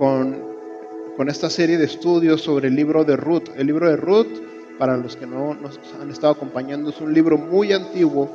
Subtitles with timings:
[0.00, 0.34] con,
[1.14, 3.50] con esta serie de estudios sobre el libro de Ruth.
[3.54, 4.32] El libro de Ruth,
[4.78, 8.30] para los que no nos han estado acompañando, es un libro muy antiguo,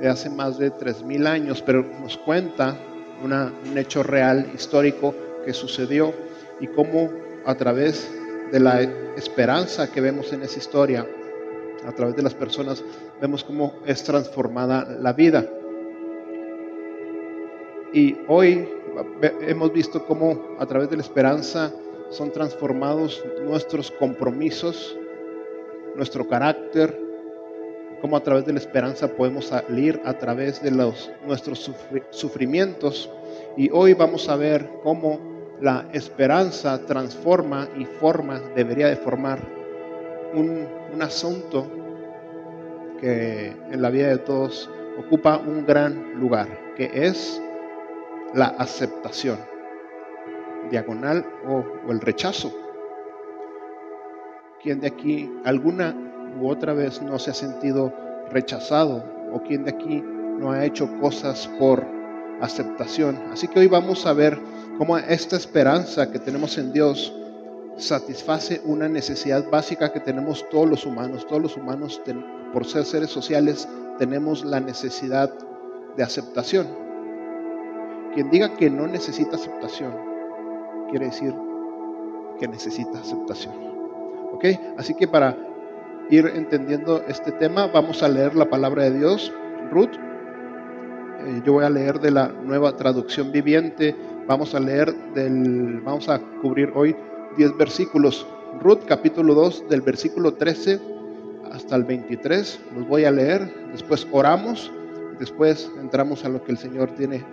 [0.00, 2.76] de hace más de 3.000 años, pero nos cuenta
[3.22, 5.14] un hecho real, histórico,
[5.44, 6.12] que sucedió
[6.58, 7.12] y cómo
[7.46, 8.10] a través
[8.50, 11.06] de la esperanza que vemos en esa historia,
[11.86, 12.82] a través de las personas,
[13.20, 15.48] vemos cómo es transformada la vida.
[17.92, 18.68] Y hoy
[19.42, 21.72] hemos visto cómo a través de la esperanza
[22.10, 24.96] son transformados nuestros compromisos,
[25.96, 26.98] nuestro carácter,
[28.00, 31.70] cómo a través de la esperanza podemos salir a través de los, nuestros
[32.10, 33.10] sufrimientos.
[33.56, 35.20] Y hoy vamos a ver cómo
[35.60, 39.40] la esperanza transforma y forma, debería de formar
[40.34, 41.66] un, un asunto
[43.00, 47.40] que en la vida de todos ocupa un gran lugar, que es
[48.34, 49.38] la aceptación,
[50.70, 52.52] diagonal o, el rechazo.
[54.62, 55.94] ¿Quién de aquí alguna
[56.40, 57.92] u otra vez no se ha sentido
[58.30, 59.04] rechazado?
[59.32, 61.84] ¿O quién de aquí no ha hecho cosas por
[62.40, 63.18] aceptación?
[63.32, 64.38] Así que hoy vamos a ver
[64.76, 67.14] cómo esta esperanza que tenemos en Dios
[67.76, 71.26] satisface una necesidad básica que tenemos todos los humanos.
[71.26, 72.02] Todos los humanos,
[72.52, 73.68] por ser seres sociales,
[73.98, 75.32] tenemos la necesidad
[75.96, 76.87] de aceptación.
[78.14, 79.92] Quien diga que no necesita aceptación,
[80.90, 81.34] quiere decir
[82.38, 83.54] que necesita aceptación.
[84.32, 84.44] ¿Ok?
[84.76, 85.36] Así que para
[86.10, 89.32] ir entendiendo este tema, vamos a leer la palabra de Dios,
[89.70, 89.94] Ruth.
[91.20, 93.94] Eh, yo voy a leer de la nueva traducción viviente.
[94.26, 96.96] Vamos a leer del, vamos a cubrir hoy
[97.36, 98.26] 10 versículos.
[98.60, 100.80] Ruth capítulo 2 del versículo 13
[101.52, 102.60] hasta el 23.
[102.76, 103.52] Los voy a leer.
[103.72, 104.72] Después oramos.
[105.18, 107.24] Después entramos a lo que el Señor tiene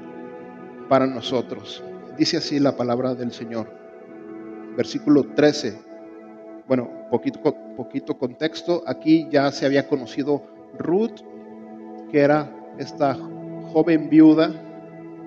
[0.89, 1.83] para nosotros.
[2.17, 3.67] Dice así la palabra del Señor.
[4.77, 5.79] Versículo 13.
[6.67, 7.39] Bueno, poquito,
[7.75, 8.83] poquito contexto.
[8.87, 10.43] Aquí ya se había conocido
[10.77, 11.21] Ruth,
[12.11, 13.15] que era esta
[13.73, 14.51] joven viuda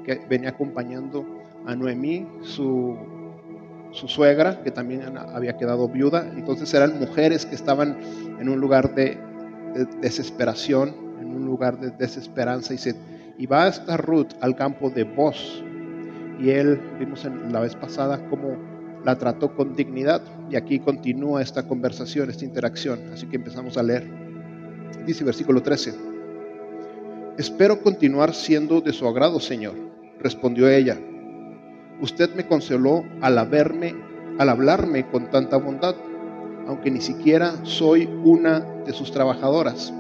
[0.04, 1.26] que venía acompañando
[1.66, 2.96] a Noemí, su,
[3.90, 6.30] su suegra, que también había quedado viuda.
[6.34, 7.98] Entonces eran mujeres que estaban
[8.38, 9.18] en un lugar de,
[9.74, 12.94] de desesperación, en un lugar de desesperanza y se
[13.38, 15.62] y va esta Ruth al campo de Boz.
[16.40, 18.56] Y él, vimos en la vez pasada cómo
[19.04, 20.20] la trató con dignidad.
[20.50, 23.00] Y aquí continúa esta conversación, esta interacción.
[23.12, 24.06] Así que empezamos a leer.
[25.06, 25.94] Dice versículo 13.
[27.38, 29.74] Espero continuar siendo de su agrado, Señor,
[30.18, 30.98] respondió ella.
[32.00, 33.94] Usted me consoló al haberme,
[34.38, 35.94] al hablarme con tanta bondad,
[36.66, 39.92] aunque ni siquiera soy una de sus trabajadoras.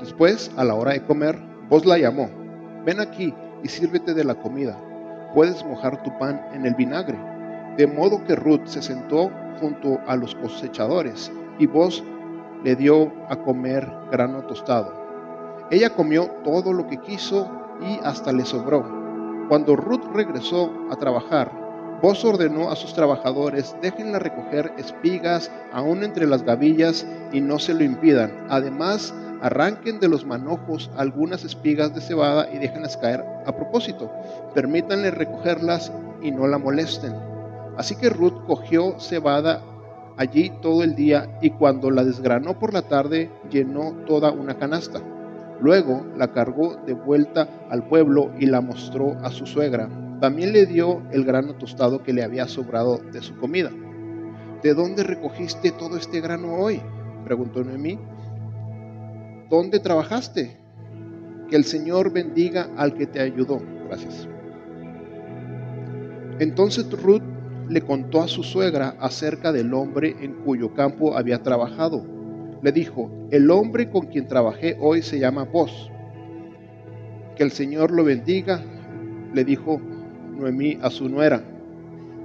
[0.00, 2.28] Después, a la hora de comer, Vos la llamó,
[2.84, 4.76] ven aquí y sírvete de la comida.
[5.34, 7.18] Puedes mojar tu pan en el vinagre.
[7.76, 9.30] De modo que Ruth se sentó
[9.60, 12.04] junto a los cosechadores y vos
[12.62, 14.92] le dio a comer grano tostado.
[15.70, 17.50] Ella comió todo lo que quiso
[17.80, 18.84] y hasta le sobró.
[19.48, 21.50] Cuando Ruth regresó a trabajar,
[22.02, 27.74] vos ordenó a sus trabajadores, déjenla recoger espigas aún entre las gavillas y no se
[27.74, 28.46] lo impidan.
[28.50, 34.10] Además, Arranquen de los manojos algunas espigas de cebada y déjenlas caer a propósito.
[34.54, 37.14] Permítanle recogerlas y no la molesten.
[37.76, 39.62] Así que Ruth cogió cebada
[40.16, 45.00] allí todo el día y cuando la desgranó por la tarde llenó toda una canasta.
[45.60, 49.88] Luego la cargó de vuelta al pueblo y la mostró a su suegra.
[50.20, 53.70] También le dio el grano tostado que le había sobrado de su comida.
[54.62, 56.80] ¿De dónde recogiste todo este grano hoy?
[57.24, 57.98] preguntó Noemí.
[59.54, 60.56] ¿Dónde trabajaste?
[61.48, 63.62] Que el Señor bendiga al que te ayudó.
[63.86, 64.28] Gracias.
[66.40, 67.22] Entonces Ruth
[67.68, 72.04] le contó a su suegra acerca del hombre en cuyo campo había trabajado.
[72.62, 75.88] Le dijo, el hombre con quien trabajé hoy se llama vos.
[77.36, 78.60] Que el Señor lo bendiga,
[79.32, 79.80] le dijo
[80.32, 81.44] Noemí a su nuera.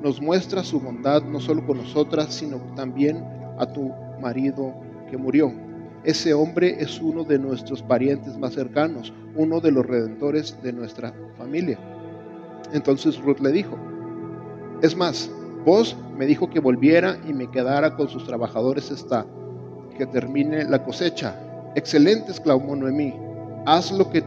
[0.02, 3.24] Nos muestra su bondad no solo con nosotras, sino también
[3.60, 4.74] a tu marido
[5.12, 5.69] que murió
[6.04, 11.14] ese hombre es uno de nuestros parientes más cercanos, uno de los redentores de nuestra
[11.38, 11.78] familia.
[12.74, 13.78] Entonces Ruth le dijo,
[14.82, 15.30] es más,
[15.66, 19.26] vos me dijo que volviera y me quedara con sus trabajadores hasta
[19.98, 21.36] que termine la cosecha.
[21.76, 23.14] Excelente, exclamó Noemí,
[23.66, 24.24] haz lo que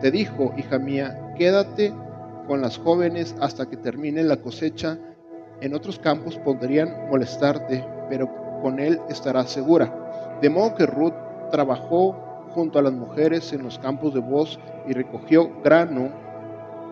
[0.00, 1.92] te dijo, hija mía, quédate
[2.46, 4.98] con las jóvenes hasta que termine la cosecha.
[5.60, 8.28] En otros campos podrían molestarte, pero
[8.62, 9.99] con él estarás segura.
[10.40, 11.14] De modo que Ruth
[11.50, 12.14] trabajó
[12.54, 16.10] junto a las mujeres en los campos de voz y recogió grano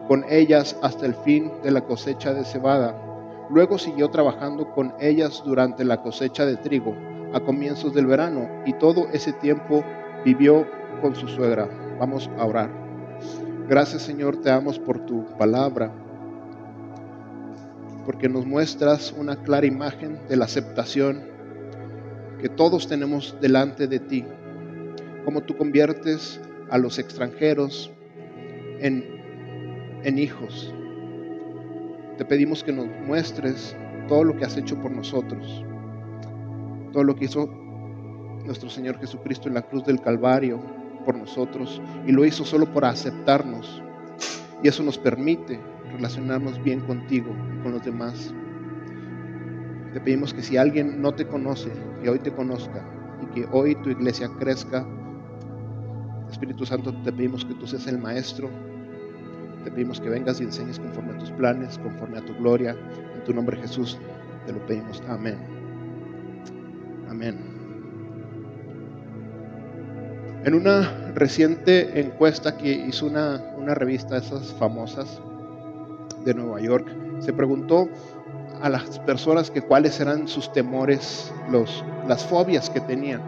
[0.06, 2.94] con ellas hasta el fin de la cosecha de cebada.
[3.50, 6.94] Luego siguió trabajando con ellas durante la cosecha de trigo
[7.32, 9.84] a comienzos del verano y todo ese tiempo
[10.24, 10.66] vivió
[11.00, 11.68] con su suegra.
[11.98, 12.70] Vamos a orar.
[13.68, 15.92] Gracias Señor, te damos por tu palabra,
[18.06, 21.37] porque nos muestras una clara imagen de la aceptación
[22.40, 24.24] que todos tenemos delante de ti,
[25.24, 26.40] como tú conviertes
[26.70, 27.90] a los extranjeros
[28.80, 29.04] en,
[30.04, 30.72] en hijos.
[32.16, 33.76] Te pedimos que nos muestres
[34.08, 35.64] todo lo que has hecho por nosotros,
[36.92, 37.48] todo lo que hizo
[38.44, 40.60] nuestro Señor Jesucristo en la cruz del Calvario
[41.04, 43.82] por nosotros y lo hizo solo por aceptarnos.
[44.62, 45.60] Y eso nos permite
[45.92, 48.34] relacionarnos bien contigo y con los demás.
[49.92, 51.70] Te pedimos que si alguien no te conoce,
[52.02, 52.84] que hoy te conozca
[53.22, 54.86] y que hoy tu iglesia crezca.
[56.30, 58.50] Espíritu Santo, te pedimos que tú seas el maestro.
[59.64, 62.76] Te pedimos que vengas y enseñes conforme a tus planes, conforme a tu gloria.
[63.14, 63.98] En tu nombre Jesús
[64.46, 65.02] te lo pedimos.
[65.08, 65.38] Amén.
[67.08, 67.58] Amén.
[70.44, 75.20] En una reciente encuesta que hizo una, una revista, esas famosas
[76.24, 76.88] de Nueva York,
[77.18, 77.88] se preguntó
[78.62, 83.20] a las personas que cuáles eran sus temores, los, las fobias que tenían.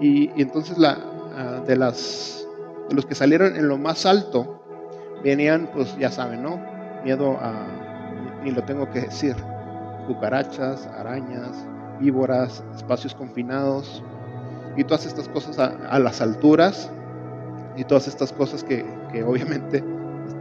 [0.00, 0.98] Y, entonces la,
[1.36, 2.46] ah, de, las,
[2.88, 4.62] de los que salieron en lo más alto,
[5.22, 6.60] venían, pues ya saben, ¿no?
[7.04, 7.66] Miedo a,
[8.42, 9.36] ni lo tengo que decir,
[10.06, 11.66] cucarachas, arañas,
[12.00, 14.02] víboras, espacios confinados
[14.76, 16.90] y todas estas cosas a, las alturas
[17.76, 19.82] y todas estas cosas que, que obviamente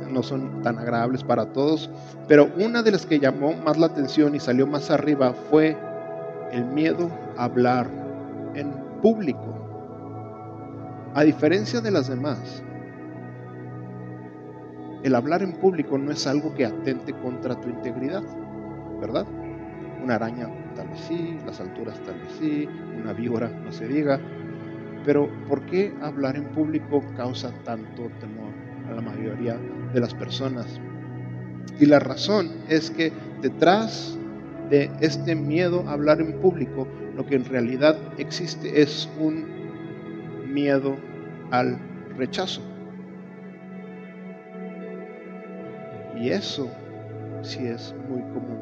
[0.09, 1.89] no son tan agradables para todos,
[2.27, 5.77] pero una de las que llamó más la atención y salió más arriba fue
[6.51, 7.89] el miedo a hablar
[8.53, 8.71] en
[9.01, 9.53] público.
[11.15, 12.63] A diferencia de las demás,
[15.03, 18.24] el hablar en público no es algo que atente contra tu integridad,
[19.01, 19.25] ¿verdad?
[20.01, 24.19] Una araña tal vez sí, las alturas tal vez sí, una víbora no se diga,
[25.03, 28.62] pero ¿por qué hablar en público causa tanto temor?
[28.93, 29.59] La mayoría
[29.93, 30.79] de las personas.
[31.79, 33.11] Y la razón es que
[33.41, 34.17] detrás
[34.69, 39.45] de este miedo a hablar en público, lo que en realidad existe es un
[40.53, 40.95] miedo
[41.51, 41.77] al
[42.17, 42.61] rechazo.
[46.15, 46.69] Y eso
[47.41, 48.59] sí es muy común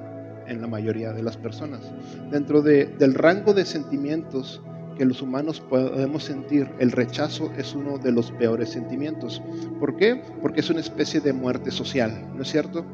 [0.47, 1.91] en la mayoría de las personas.
[2.31, 4.61] Dentro del rango de sentimientos
[4.97, 9.41] que los humanos podemos sentir, el rechazo es uno de los peores sentimientos.
[9.79, 10.21] ¿Por qué?
[10.41, 12.85] Porque es una especie de muerte social, ¿no es cierto?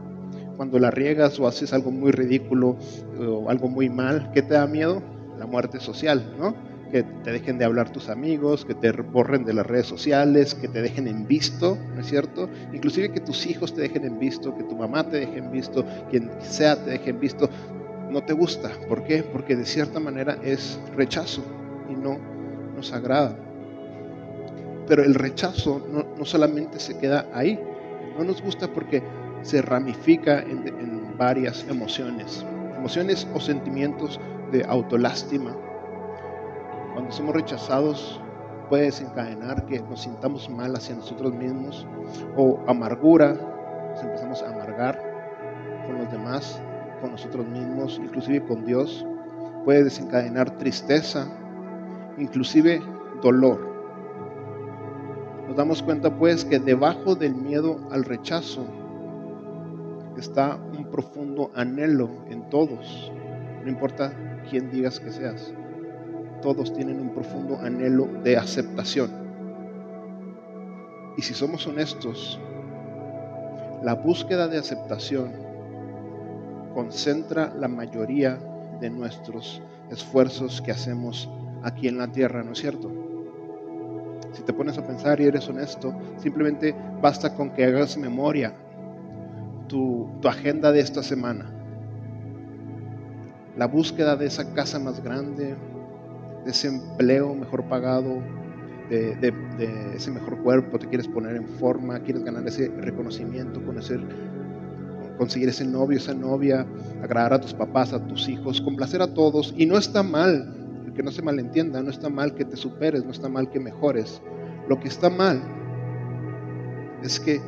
[0.55, 2.77] Cuando la riegas o haces algo muy ridículo
[3.19, 5.01] o algo muy mal, ¿qué te da miedo?
[5.37, 6.55] La muerte social, ¿no?
[6.91, 10.67] Que te dejen de hablar tus amigos, que te borren de las redes sociales, que
[10.67, 12.49] te dejen en visto, ¿no es cierto?
[12.73, 15.85] Inclusive que tus hijos te dejen en visto, que tu mamá te deje en visto,
[16.09, 17.49] quien sea te deje en visto,
[18.09, 18.71] no te gusta.
[18.87, 19.23] ¿Por qué?
[19.23, 21.43] Porque de cierta manera es rechazo
[22.15, 23.37] no nos agrada.
[24.87, 27.59] Pero el rechazo no, solamente se queda ahí,
[28.17, 29.03] no nos gusta porque
[29.41, 32.45] se ramifica en, en varias emociones,
[32.75, 34.19] emociones o sentimientos
[34.51, 35.55] de autolástima.
[36.93, 38.21] Cuando somos rechazados
[38.69, 41.87] puede desencadenar que nos sintamos mal hacia nosotros mismos
[42.35, 43.33] o amargura,
[43.91, 45.01] nos empezamos a amargar
[45.85, 46.61] con los demás,
[47.01, 49.05] con nosotros mismos, inclusive con Dios.
[49.63, 51.27] Puede desencadenar tristeza,
[52.17, 52.81] inclusive
[53.21, 53.59] dolor.
[55.47, 58.65] Nos damos cuenta pues que debajo del miedo al rechazo
[60.17, 63.11] está un profundo anhelo en todos,
[63.63, 64.13] no importa
[64.49, 65.53] quién digas que seas,
[66.41, 69.11] todos tienen un profundo anhelo de aceptación.
[71.17, 72.39] Y si somos honestos,
[73.83, 75.31] la búsqueda de aceptación
[76.73, 78.37] concentra la mayoría
[78.79, 81.29] de nuestros esfuerzos que hacemos
[81.63, 82.91] aquí en la tierra, ¿no es cierto?
[84.33, 88.53] Si te pones a pensar y eres honesto, simplemente basta con que hagas memoria
[89.67, 91.51] tu, tu agenda de esta semana.
[93.57, 95.55] La búsqueda de esa casa más grande,
[96.45, 98.21] de ese empleo mejor pagado,
[98.89, 99.33] de,
[99.95, 103.99] ese mejor cuerpo, te quieres poner en forma, quieres ganar ese reconocimiento, conocer,
[105.17, 106.65] conseguir ese novio, esa novia,
[107.03, 109.53] agradar a tus papás, a tus hijos, complacer a todos.
[109.57, 110.56] Y no está mal
[110.97, 114.19] que no se malentienda, no está mal que te superes, no está mal que mejores.
[114.67, 115.39] Lo que está mal
[117.03, 117.39] es que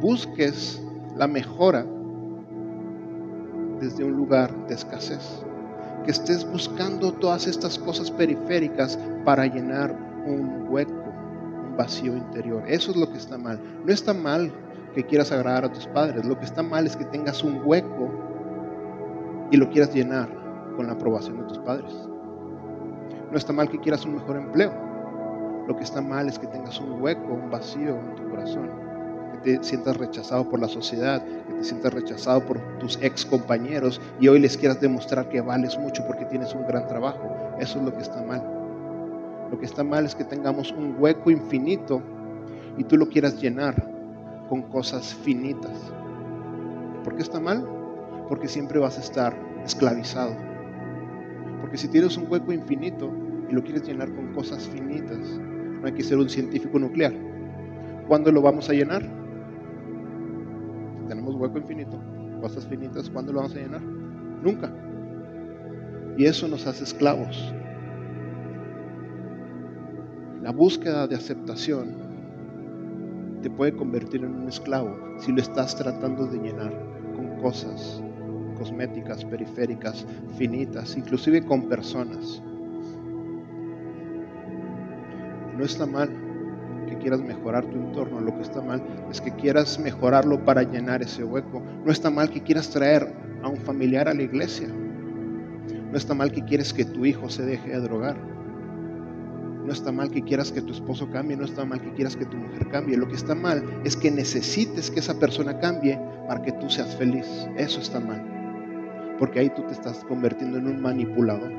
[0.00, 0.82] busques
[1.14, 1.86] la mejora
[3.78, 5.44] desde un lugar de escasez.
[6.06, 9.94] Que estés buscando todas estas cosas periféricas para llenar
[10.26, 12.64] un hueco, un vacío interior.
[12.66, 13.60] Eso es lo que está mal.
[13.84, 14.50] No está mal
[14.94, 16.24] que quieras agradar a tus padres.
[16.24, 18.10] Lo que está mal es que tengas un hueco
[19.50, 20.30] y lo quieras llenar
[20.76, 21.92] con la aprobación de tus padres.
[23.36, 24.72] No está mal que quieras un mejor empleo.
[25.68, 28.70] Lo que está mal es que tengas un hueco, un vacío en tu corazón,
[29.30, 34.00] que te sientas rechazado por la sociedad, que te sientas rechazado por tus ex compañeros
[34.18, 37.30] y hoy les quieras demostrar que vales mucho porque tienes un gran trabajo.
[37.58, 38.42] Eso es lo que está mal.
[39.50, 42.00] Lo que está mal es que tengamos un hueco infinito
[42.78, 43.86] y tú lo quieras llenar
[44.48, 45.78] con cosas finitas.
[47.04, 47.68] ¿Por qué está mal?
[48.30, 50.34] Porque siempre vas a estar esclavizado.
[51.60, 53.10] Porque si tienes un hueco infinito
[53.48, 55.18] y lo quieres llenar con cosas finitas,
[55.80, 57.12] no hay que ser un científico nuclear.
[58.08, 59.02] ¿Cuándo lo vamos a llenar?
[61.08, 62.00] Tenemos hueco infinito,
[62.40, 63.82] cosas finitas, ¿cuándo lo vamos a llenar?
[63.82, 64.72] Nunca.
[66.16, 67.54] Y eso nos hace esclavos.
[70.42, 72.06] La búsqueda de aceptación
[73.42, 76.72] te puede convertir en un esclavo si lo estás tratando de llenar
[77.14, 78.02] con cosas
[78.56, 82.42] cosméticas, periféricas, finitas, inclusive con personas.
[85.56, 86.10] No está mal
[86.86, 91.02] que quieras mejorar tu entorno, lo que está mal es que quieras mejorarlo para llenar
[91.02, 91.62] ese hueco.
[91.84, 94.68] No está mal que quieras traer a un familiar a la iglesia.
[94.68, 98.16] No está mal que quieres que tu hijo se deje de drogar.
[99.66, 102.24] No está mal que quieras que tu esposo cambie, no está mal que quieras que
[102.24, 102.96] tu mujer cambie.
[102.96, 105.98] Lo que está mal es que necesites que esa persona cambie
[106.28, 107.26] para que tú seas feliz.
[107.56, 109.16] Eso está mal.
[109.18, 111.52] Porque ahí tú te estás convirtiendo en un manipulador.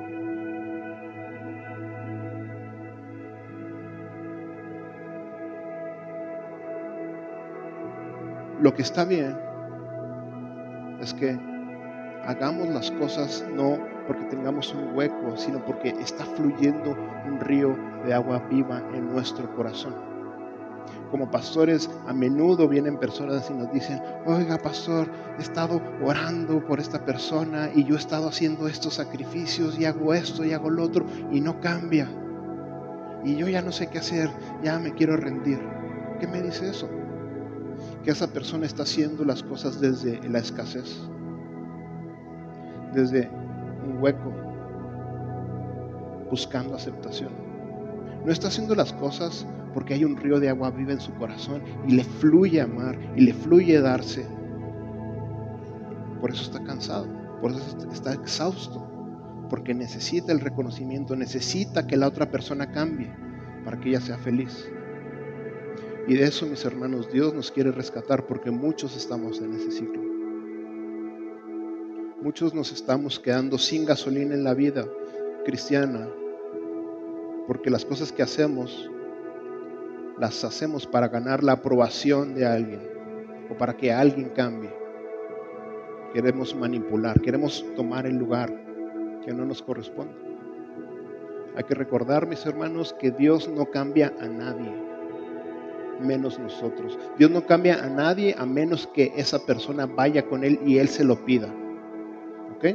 [8.60, 9.38] Lo que está bien
[11.00, 11.40] es que
[12.26, 16.96] hagamos las cosas no porque tengamos un hueco, sino porque está fluyendo
[17.28, 19.94] un río de agua viva en nuestro corazón.
[21.12, 26.80] Como pastores, a menudo vienen personas y nos dicen, oiga pastor, he estado orando por
[26.80, 30.84] esta persona y yo he estado haciendo estos sacrificios y hago esto y hago lo
[30.84, 32.10] otro y no cambia.
[33.24, 34.30] Y yo ya no sé qué hacer,
[34.64, 35.60] ya me quiero rendir.
[36.20, 36.90] ¿Qué me dice eso?
[38.08, 40.98] Que esa persona está haciendo las cosas desde la escasez,
[42.94, 43.30] desde
[43.86, 44.32] un hueco,
[46.32, 47.32] buscando aceptación.
[48.26, 51.62] No está haciendo las cosas porque hay un río de agua viva en su corazón
[51.86, 54.26] y le fluye amar y le fluye darse.
[56.22, 57.10] Por eso está cansado,
[57.42, 58.88] por eso está exhausto,
[59.50, 63.12] porque necesita el reconocimiento, necesita que la otra persona cambie
[63.66, 64.72] para que ella sea feliz.
[66.08, 70.02] Y de eso, mis hermanos, Dios nos quiere rescatar porque muchos estamos en ese ciclo.
[72.22, 74.88] Muchos nos estamos quedando sin gasolina en la vida
[75.46, 76.08] cristiana
[77.46, 78.90] porque las cosas que hacemos
[80.18, 82.82] las hacemos para ganar la aprobación de alguien
[83.50, 84.74] o para que alguien cambie.
[86.14, 88.54] Queremos manipular, queremos tomar el lugar
[89.26, 90.14] que no nos corresponde.
[91.56, 94.87] Hay que recordar, mis hermanos, que Dios no cambia a nadie,
[96.00, 96.98] menos nosotros.
[97.18, 100.88] Dios no cambia a nadie a menos que esa persona vaya con Él y Él
[100.89, 101.54] se lo pida.
[102.56, 102.66] ¿Ok?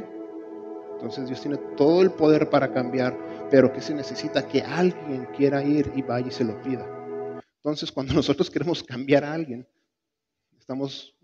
[0.95, 3.17] Entonces Dios tiene todo el poder para cambiar
[3.53, 6.87] pero que se necesita que alguien quiera ir y vaya y se lo pida.
[7.57, 9.67] Entonces, cuando nosotros queremos cambiar a alguien,
[10.57, 11.15] estamos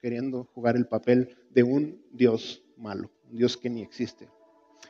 [0.00, 4.30] queriendo jugar el papel de un Dios malo, un Dios que ni existe.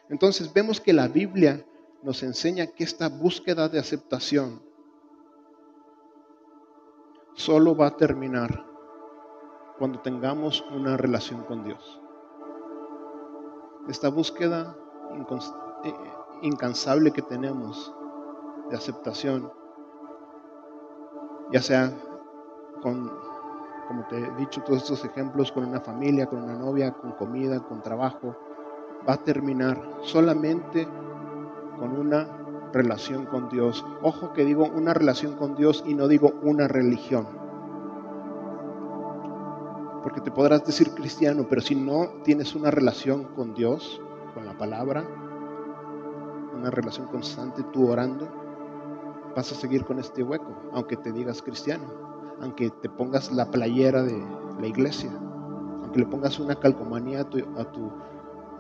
[0.09, 1.67] Entonces, vemos que la Biblia
[2.05, 4.63] nos enseña que esta búsqueda de aceptación
[7.35, 8.65] solo va a terminar
[9.79, 12.01] cuando tengamos una relación con Dios.
[13.89, 14.77] Esta búsqueda
[15.85, 15.95] eh,
[16.43, 17.95] incansable que tenemos
[18.71, 19.53] de aceptación,
[21.51, 21.93] ya sea
[22.83, 23.11] con,
[23.89, 27.61] como te he dicho, todos estos ejemplos, con una familia, con una novia, con comida,
[27.61, 28.37] con trabajo,
[29.07, 30.89] va a terminar solamente
[31.79, 32.44] con una
[32.75, 33.85] relación con Dios.
[34.03, 37.27] Ojo que digo una relación con Dios y no digo una religión.
[40.03, 44.03] Porque te podrás decir cristiano, pero si no tienes una relación con Dios,
[44.35, 45.03] con la palabra,
[46.55, 48.29] una relación constante, tú orando,
[49.35, 51.85] vas a seguir con este hueco, aunque te digas cristiano,
[52.41, 54.23] aunque te pongas la playera de
[54.61, 55.11] la iglesia,
[55.83, 57.91] aunque le pongas una calcomanía a tu, a tu,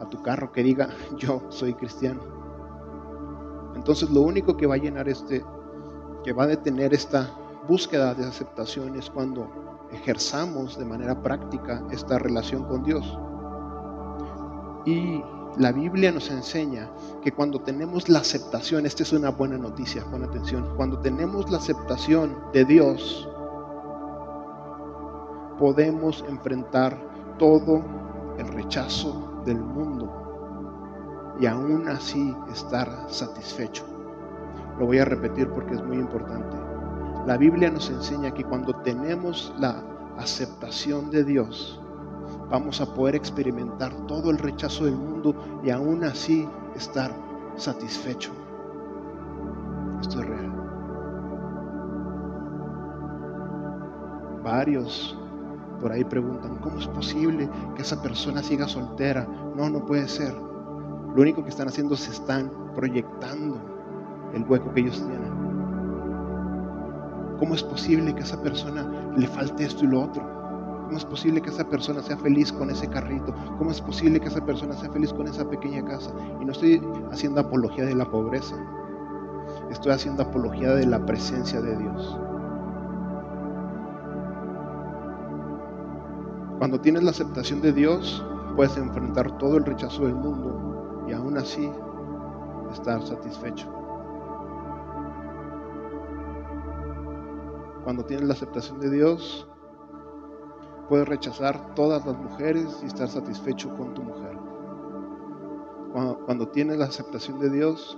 [0.01, 2.44] a tu carro que diga yo soy cristiano.
[3.75, 5.45] Entonces lo único que va a llenar este,
[6.23, 7.31] que va a detener esta
[7.69, 9.49] búsqueda de aceptación es cuando
[9.93, 13.19] ejerzamos de manera práctica esta relación con Dios.
[14.87, 15.23] Y
[15.57, 16.91] la Biblia nos enseña
[17.23, 21.59] que cuando tenemos la aceptación, esta es una buena noticia, pon atención, cuando tenemos la
[21.59, 23.29] aceptación de Dios,
[25.59, 26.99] podemos enfrentar
[27.39, 27.83] todo
[28.39, 30.24] el rechazo del mundo
[31.41, 33.85] y aún así estar satisfecho.
[34.79, 36.57] Lo voy a repetir porque es muy importante.
[37.27, 39.83] La Biblia nos enseña que cuando tenemos la
[40.19, 41.81] aceptación de Dios,
[42.51, 47.11] vamos a poder experimentar todo el rechazo del mundo y aún así estar
[47.57, 48.33] satisfecho.
[50.01, 50.53] Esto es real.
[54.43, 55.19] Varios
[55.81, 59.27] por ahí preguntan, ¿cómo es posible que esa persona siga soltera?
[59.55, 60.35] No, no puede ser.
[61.15, 63.57] Lo único que están haciendo es están proyectando
[64.33, 65.33] el hueco que ellos tienen.
[67.39, 70.23] ¿Cómo es posible que a esa persona le falte esto y lo otro?
[70.87, 73.33] ¿Cómo es posible que esa persona sea feliz con ese carrito?
[73.59, 76.11] ¿Cómo es posible que esa persona sea feliz con esa pequeña casa?
[76.41, 78.57] Y no estoy haciendo apología de la pobreza.
[79.71, 82.19] Estoy haciendo apología de la presencia de Dios.
[86.59, 88.25] Cuando tienes la aceptación de Dios,
[88.57, 90.74] puedes enfrentar todo el rechazo del mundo
[91.39, 91.71] así
[92.73, 93.69] estar satisfecho.
[97.85, 99.47] Cuando tienes la aceptación de Dios,
[100.89, 104.39] puedes rechazar todas las mujeres y estar satisfecho con tu mujer.
[106.27, 107.97] Cuando, tienes la aceptación de Dios,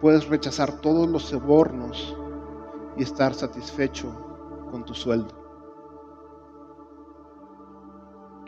[0.00, 2.16] puedes rechazar todos los sobornos
[2.96, 4.08] y estar satisfecho
[4.70, 5.35] con tu sueldo.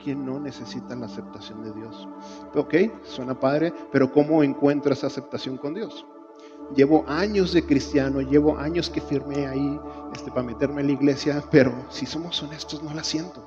[0.09, 2.09] ¿Quién no necesita la aceptación de Dios?
[2.55, 2.75] Ok,
[3.05, 6.07] suena padre, pero ¿cómo encuentro esa aceptación con Dios?
[6.75, 9.79] Llevo años de cristiano, llevo años que firmé ahí
[10.15, 13.47] este, para meterme en la iglesia, pero si somos honestos no la siento.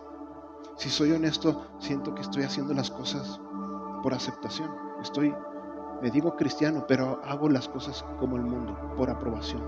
[0.78, 3.42] Si soy honesto, siento que estoy haciendo las cosas
[4.04, 4.70] por aceptación.
[5.02, 5.34] Estoy,
[6.00, 9.64] me digo cristiano, pero hago las cosas como el mundo, por aprobación.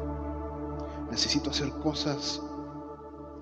[1.10, 2.40] Necesito hacer cosas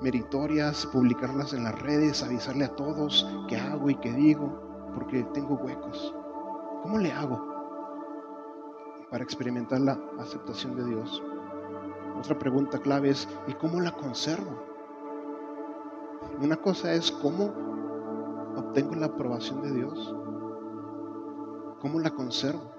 [0.01, 5.55] meritorias, publicarlas en las redes, avisarle a todos qué hago y qué digo, porque tengo
[5.55, 6.13] huecos.
[6.83, 7.51] ¿Cómo le hago?
[9.11, 11.21] para experimentar la aceptación de Dios.
[12.17, 14.63] Otra pregunta clave es, ¿y cómo la conservo?
[16.39, 17.51] Una cosa es cómo
[18.55, 20.15] obtengo la aprobación de Dios,
[21.81, 22.71] cómo la conservo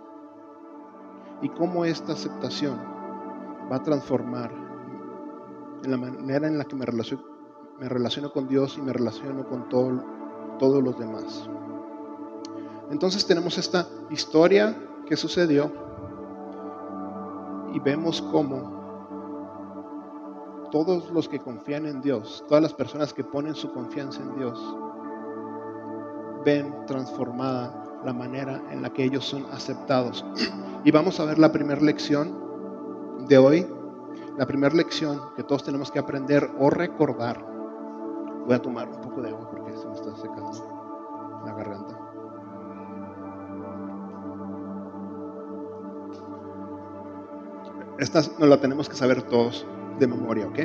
[1.43, 2.79] y cómo esta aceptación
[3.71, 4.62] va a transformar
[5.83, 10.05] en la manera en la que me relaciono, con Dios y me relaciono con todo,
[10.59, 11.49] todos los demás.
[12.91, 15.73] Entonces tenemos esta historia que sucedió
[17.73, 18.83] y vemos cómo
[20.71, 24.59] todos los que confían en Dios, todas las personas que ponen su confianza en Dios,
[26.45, 30.25] ven transformada la manera en la que ellos son aceptados.
[30.85, 32.37] Y vamos a ver la primera lección
[33.29, 33.65] de hoy,
[34.37, 37.45] la primera lección que todos tenemos que aprender o recordar.
[38.47, 41.99] Voy a tomar un poco de agua porque se me está secando la garganta.
[47.99, 49.67] Esta no la tenemos que saber todos
[49.99, 50.59] de memoria, ¿ok?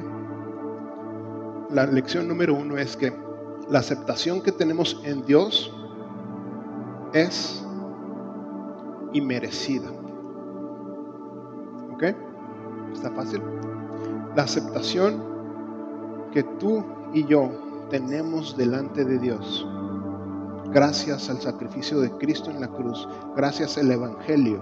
[1.69, 3.13] La lección número uno es que
[3.69, 5.71] la aceptación que tenemos en Dios
[7.13, 7.65] es
[9.13, 9.89] inmerecida.
[11.91, 12.03] ¿Ok?
[12.93, 13.56] ¿Está fácil?
[14.37, 15.23] La aceptación
[16.31, 17.49] que tú y yo
[17.89, 19.67] tenemos delante de Dios,
[20.71, 24.61] gracias al sacrificio de Cristo en la cruz, gracias al Evangelio,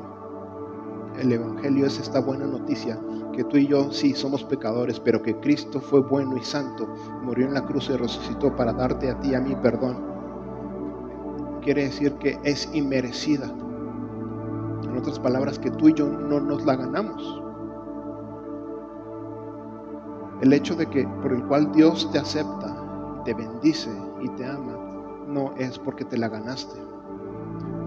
[1.20, 2.98] el Evangelio es esta buena noticia,
[3.34, 6.88] que tú y yo sí somos pecadores, pero que Cristo fue bueno y santo,
[7.24, 10.02] murió en la cruz y resucitó para darte a ti a mí perdón.
[11.62, 13.48] Quiere decir que es inmerecida.
[14.84, 17.45] En otras palabras, que tú y yo no nos la ganamos.
[20.46, 22.78] El hecho de que por el cual Dios te acepta,
[23.26, 23.90] te bendice
[24.22, 24.78] y te ama,
[25.28, 26.80] no es porque te la ganaste.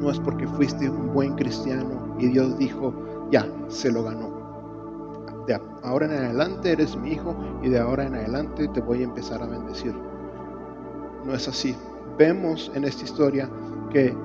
[0.00, 2.92] No es porque fuiste un buen cristiano y Dios dijo,
[3.30, 5.44] ya se lo ganó.
[5.46, 9.04] De ahora en adelante eres mi hijo y de ahora en adelante te voy a
[9.04, 9.94] empezar a bendecir.
[11.24, 11.76] No es así.
[12.18, 13.48] Vemos en esta historia
[13.88, 14.16] que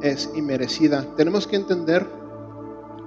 [0.00, 1.04] es inmerecida.
[1.16, 2.08] Tenemos que entender,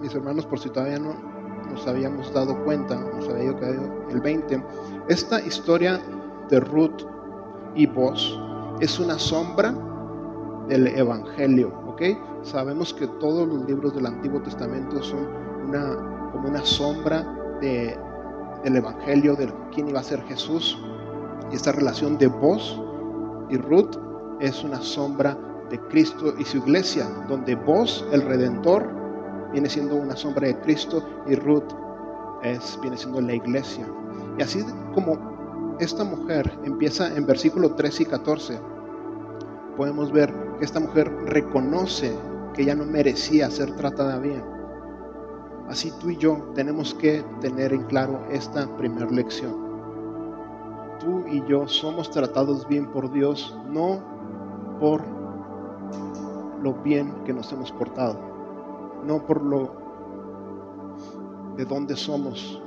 [0.04, 1.35] mis hermanos, por si todavía no
[1.72, 4.64] nos habíamos dado cuenta, nos había caído el 20,
[5.08, 6.00] esta historia
[6.50, 7.04] de Ruth
[7.76, 8.40] y vos
[8.80, 9.74] es una sombra
[10.68, 12.02] del Evangelio, ¿ok?
[12.44, 15.28] Sabemos que todos los libros del Antiguo Testamento son
[15.68, 17.24] una, como una sombra
[17.62, 17.98] de,
[18.64, 20.78] del Evangelio, de quién iba a ser Jesús.
[21.52, 22.82] Y esta relación de vos
[23.50, 23.96] y Ruth
[24.40, 25.38] es una sombra
[25.70, 28.95] de Cristo y su iglesia, donde vos, el Redentor,
[29.56, 31.72] viene siendo una sombra de Cristo y Ruth
[32.44, 33.88] es, viene siendo la iglesia.
[34.38, 34.62] Y así
[34.94, 38.60] como esta mujer empieza en versículo 13 y 14,
[39.78, 42.14] podemos ver que esta mujer reconoce
[42.54, 44.44] que ella no merecía ser tratada bien.
[45.70, 49.56] Así tú y yo tenemos que tener en claro esta primera lección.
[51.00, 54.04] Tú y yo somos tratados bien por Dios, no
[54.82, 55.02] por
[56.62, 58.35] lo bien que nos hemos portado,
[59.06, 59.72] no por lo
[61.56, 62.62] de dónde somos,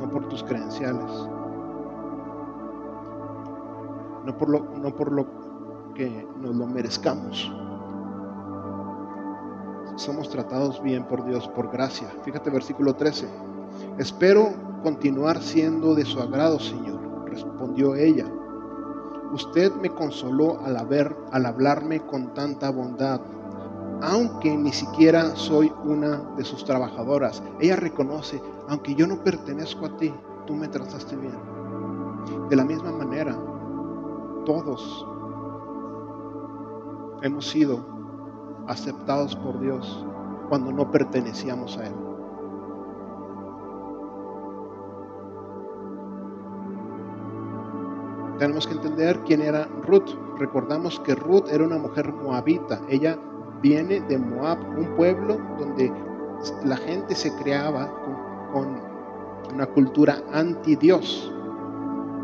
[0.00, 1.10] no por tus credenciales,
[4.24, 5.26] no por lo, no por lo
[5.94, 7.52] que nos lo merezcamos.
[9.96, 12.08] Somos tratados bien por Dios, por gracia.
[12.24, 13.28] Fíjate versículo 13.
[13.98, 18.26] Espero continuar siendo de su agrado, Señor, respondió ella.
[19.32, 23.20] Usted me consoló al, haber, al hablarme con tanta bondad,
[24.02, 27.42] aunque ni siquiera soy una de sus trabajadoras.
[27.60, 30.12] Ella reconoce, aunque yo no pertenezco a ti,
[30.46, 31.38] tú me trataste bien.
[32.48, 33.36] De la misma manera,
[34.44, 35.06] todos
[37.22, 37.84] hemos sido
[38.66, 40.06] aceptados por Dios
[40.48, 41.94] cuando no pertenecíamos a Él.
[48.38, 50.16] Tenemos que entender quién era Ruth.
[50.38, 52.80] Recordamos que Ruth era una mujer moabita.
[52.88, 53.18] Ella
[53.62, 55.92] viene de Moab, un pueblo donde
[56.64, 57.90] la gente se creaba
[58.52, 58.90] con,
[59.52, 61.32] una cultura anti-Dios,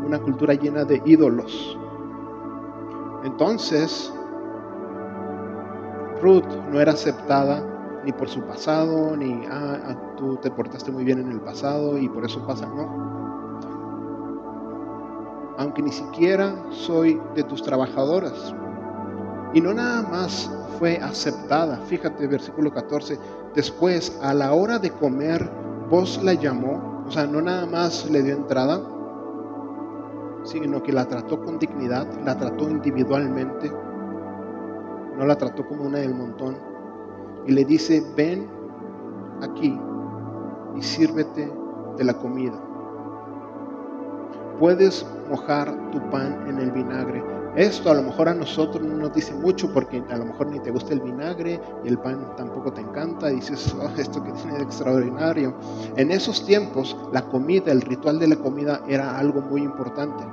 [0.05, 1.77] una cultura llena de ídolos.
[3.25, 4.13] Entonces,
[6.21, 11.03] Ruth no era aceptada ni por su pasado, ni, ah, ah, tú te portaste muy
[11.03, 13.17] bien en el pasado y por eso pasa, no.
[15.57, 18.55] Aunque ni siquiera soy de tus trabajadoras.
[19.53, 23.17] Y no nada más fue aceptada, fíjate, versículo 14,
[23.55, 25.49] después a la hora de comer,
[25.89, 28.81] vos la llamó, o sea, no nada más le dio entrada,
[30.43, 33.71] sino que la trató con dignidad, la trató individualmente
[35.17, 36.55] no la trató como una del montón.
[37.47, 38.47] Y le dice, ven
[39.41, 39.77] aquí
[40.75, 41.51] y sírvete
[41.97, 42.59] de la comida.
[44.59, 47.23] Puedes mojar tu pan en el vinagre.
[47.57, 50.59] Esto a lo mejor a nosotros no nos dice mucho porque a lo mejor ni
[50.59, 53.27] te gusta el vinagre y el pan tampoco te encanta.
[53.27, 55.55] dices, oh, esto que tiene de extraordinario.
[55.95, 60.23] En esos tiempos la comida, el ritual de la comida era algo muy importante.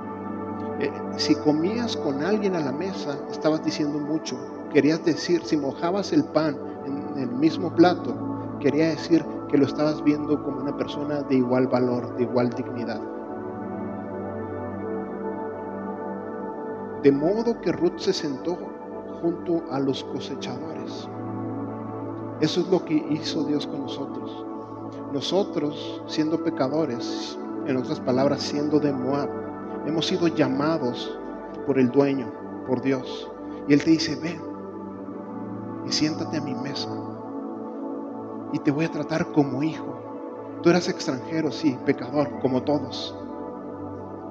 [0.79, 4.37] Eh, si comías con alguien a la mesa, estabas diciendo mucho
[4.75, 8.13] querías decir, si mojabas el pan en el mismo plato,
[8.59, 13.14] quería decir que lo estabas viendo como una persona de igual valor, de igual dignidad.
[17.05, 18.57] De modo que Ruth se sentó
[19.21, 21.07] junto a los cosechadores.
[22.41, 24.43] Eso es lo que hizo Dios con nosotros.
[25.13, 27.37] Nosotros, siendo pecadores,
[27.67, 29.29] en otras palabras, siendo de Moab,
[29.85, 31.15] hemos sido llamados
[31.67, 32.33] por el dueño,
[32.65, 33.31] por Dios.
[33.67, 34.41] Y Él te dice, ven,
[35.85, 36.89] y siéntate a mi mesa
[38.51, 39.95] y te voy a tratar como hijo.
[40.63, 43.15] Tú eras extranjero, sí, pecador, como todos.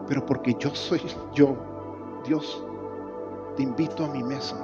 [0.09, 1.55] Pero porque yo soy yo,
[2.25, 2.64] Dios,
[3.57, 4.57] te invito a mi mesa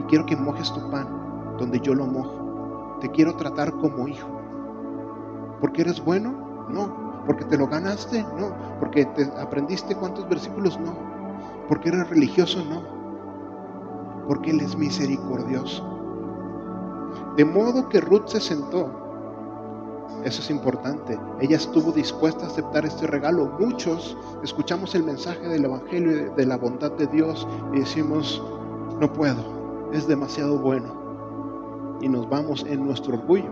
[0.00, 2.98] y quiero que mojes tu pan donde yo lo mojo.
[3.00, 4.28] Te quiero tratar como hijo.
[5.60, 6.66] ¿Porque eres bueno?
[6.68, 7.24] No.
[7.26, 8.22] ¿Porque te lo ganaste?
[8.38, 8.54] No.
[8.80, 10.78] ¿Porque te aprendiste cuántos versículos?
[10.80, 10.96] No.
[11.68, 12.64] ¿Porque eres religioso?
[12.64, 12.82] No.
[14.26, 15.98] Porque Él es misericordioso
[17.38, 19.07] de modo que Ruth se sentó.
[20.24, 21.18] Eso es importante.
[21.40, 23.56] Ella estuvo dispuesta a aceptar este regalo.
[23.58, 28.42] Muchos escuchamos el mensaje del Evangelio de la bondad de Dios y decimos,
[29.00, 31.98] no puedo, es demasiado bueno.
[32.00, 33.50] Y nos vamos en nuestro orgullo.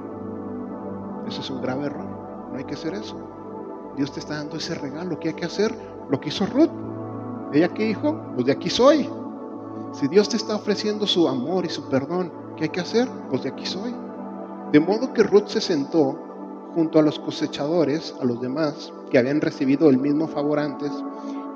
[1.27, 2.07] Ese es un grave error.
[2.53, 3.17] No hay que hacer eso.
[3.97, 5.19] Dios te está dando ese regalo.
[5.19, 5.75] ¿Qué hay que hacer?
[6.09, 6.71] Lo que hizo Ruth.
[7.53, 8.21] ¿Ella qué dijo?
[8.35, 9.09] Pues de aquí soy.
[9.93, 13.09] Si Dios te está ofreciendo su amor y su perdón, ¿Qué hay que hacer?
[13.29, 13.95] Pues de aquí soy.
[14.73, 16.19] De modo que Ruth se sentó
[16.77, 20.93] junto a los cosechadores, a los demás, que habían recibido el mismo favor antes,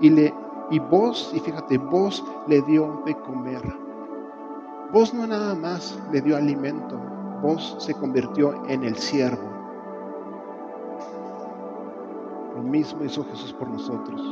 [0.00, 0.32] y, le,
[0.70, 3.60] y vos, y fíjate, vos le dio de comer.
[4.90, 6.98] Vos no nada más le dio alimento,
[7.42, 9.46] vos se convirtió en el siervo.
[12.56, 14.22] Lo mismo hizo Jesús por nosotros.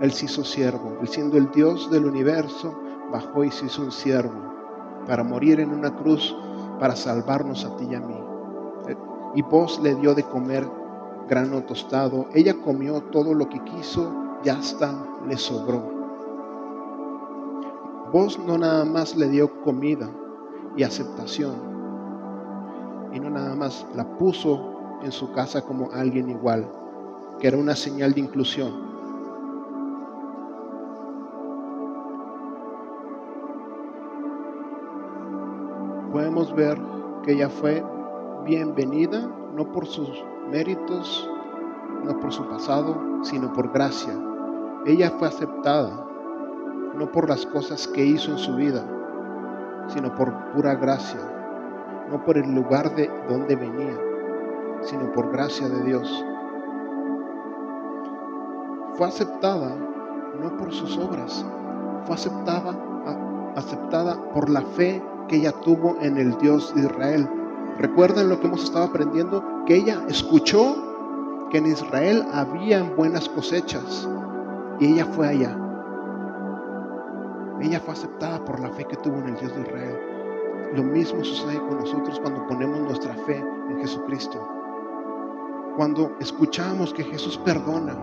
[0.00, 2.72] Él se hizo siervo, él siendo el Dios del universo,
[3.10, 4.54] bajó y se hizo un siervo
[5.08, 6.36] para morir en una cruz
[6.78, 8.33] para salvarnos a ti y a mí
[9.34, 10.66] y Boz le dio de comer
[11.28, 12.26] grano tostado.
[12.34, 14.12] Ella comió todo lo que quiso
[14.44, 14.94] y hasta
[15.26, 15.92] le sobró.
[18.12, 20.08] Boz no nada más le dio comida
[20.76, 21.54] y aceptación,
[23.12, 26.70] y no nada más la puso en su casa como alguien igual,
[27.40, 28.72] que era una señal de inclusión.
[36.12, 36.80] Podemos ver
[37.24, 37.82] que ella fue
[38.44, 41.30] bienvenida no por sus méritos,
[42.04, 44.12] no por su pasado, sino por gracia.
[44.84, 46.06] Ella fue aceptada
[46.94, 48.84] no por las cosas que hizo en su vida,
[49.88, 51.20] sino por pura gracia,
[52.10, 53.98] no por el lugar de donde venía,
[54.82, 56.24] sino por gracia de Dios.
[58.94, 59.74] Fue aceptada
[60.40, 61.44] no por sus obras,
[62.04, 62.76] fue aceptada,
[63.56, 67.28] aceptada por la fe que ella tuvo en el Dios de Israel.
[67.78, 70.76] Recuerden lo que hemos estado aprendiendo, que ella escuchó
[71.50, 74.08] que en Israel habían buenas cosechas
[74.80, 75.58] y ella fue allá.
[77.60, 79.98] Ella fue aceptada por la fe que tuvo en el Dios de Israel.
[80.74, 83.36] Lo mismo sucede con nosotros cuando ponemos nuestra fe
[83.70, 84.46] en Jesucristo.
[85.76, 87.96] Cuando escuchamos que Jesús perdona,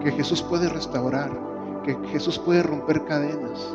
[0.00, 1.30] que Jesús puede restaurar,
[1.84, 3.74] que Jesús puede romper cadenas,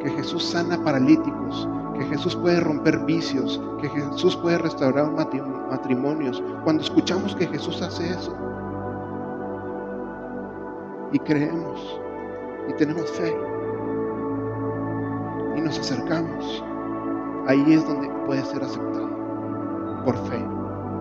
[0.00, 1.68] que Jesús sana paralíticos,
[2.00, 6.42] que Jesús puede romper vicios, que Jesús puede restaurar matrimonios.
[6.64, 8.34] Cuando escuchamos que Jesús hace eso
[11.12, 12.00] y creemos
[12.70, 13.36] y tenemos fe
[15.58, 16.64] y nos acercamos,
[17.46, 19.10] ahí es donde puede ser aceptado
[20.06, 20.40] por fe,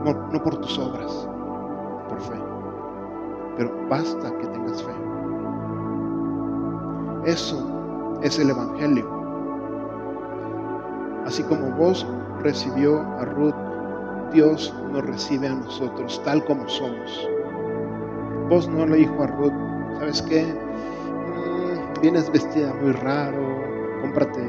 [0.03, 1.29] no, no por tus obras,
[2.09, 2.41] por fe.
[3.55, 4.91] Pero basta que tengas fe.
[7.23, 9.18] Eso es el Evangelio.
[11.29, 12.07] Así como vos
[12.41, 13.53] recibió a Ruth,
[14.33, 17.29] Dios nos recibe a nosotros tal como somos.
[18.49, 19.53] Vos no le dijo a Ruth,
[19.99, 20.43] ¿sabes qué?
[20.43, 23.61] Mm, vienes vestida muy raro,
[24.01, 24.41] cómprate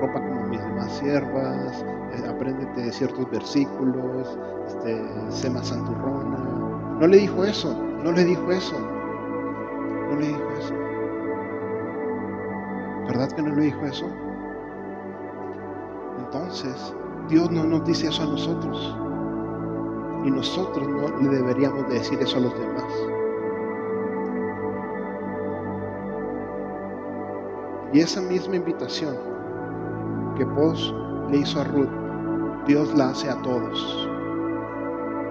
[0.00, 4.38] ropa como mis demás siervas, eh, apréndete ciertos versículos,
[4.68, 6.38] este, sé más santurrona.
[7.00, 8.78] No le dijo eso, no le dijo eso,
[10.10, 10.74] no le dijo eso.
[13.08, 14.29] ¿Verdad que no le dijo eso?
[16.32, 16.94] Entonces,
[17.28, 18.96] Dios no nos dice eso a nosotros.
[20.24, 22.84] Y nosotros no le deberíamos decir eso a los demás.
[27.92, 29.16] Y esa misma invitación
[30.36, 30.94] que vos
[31.30, 31.90] le hizo a Ruth,
[32.68, 34.08] Dios la hace a todos.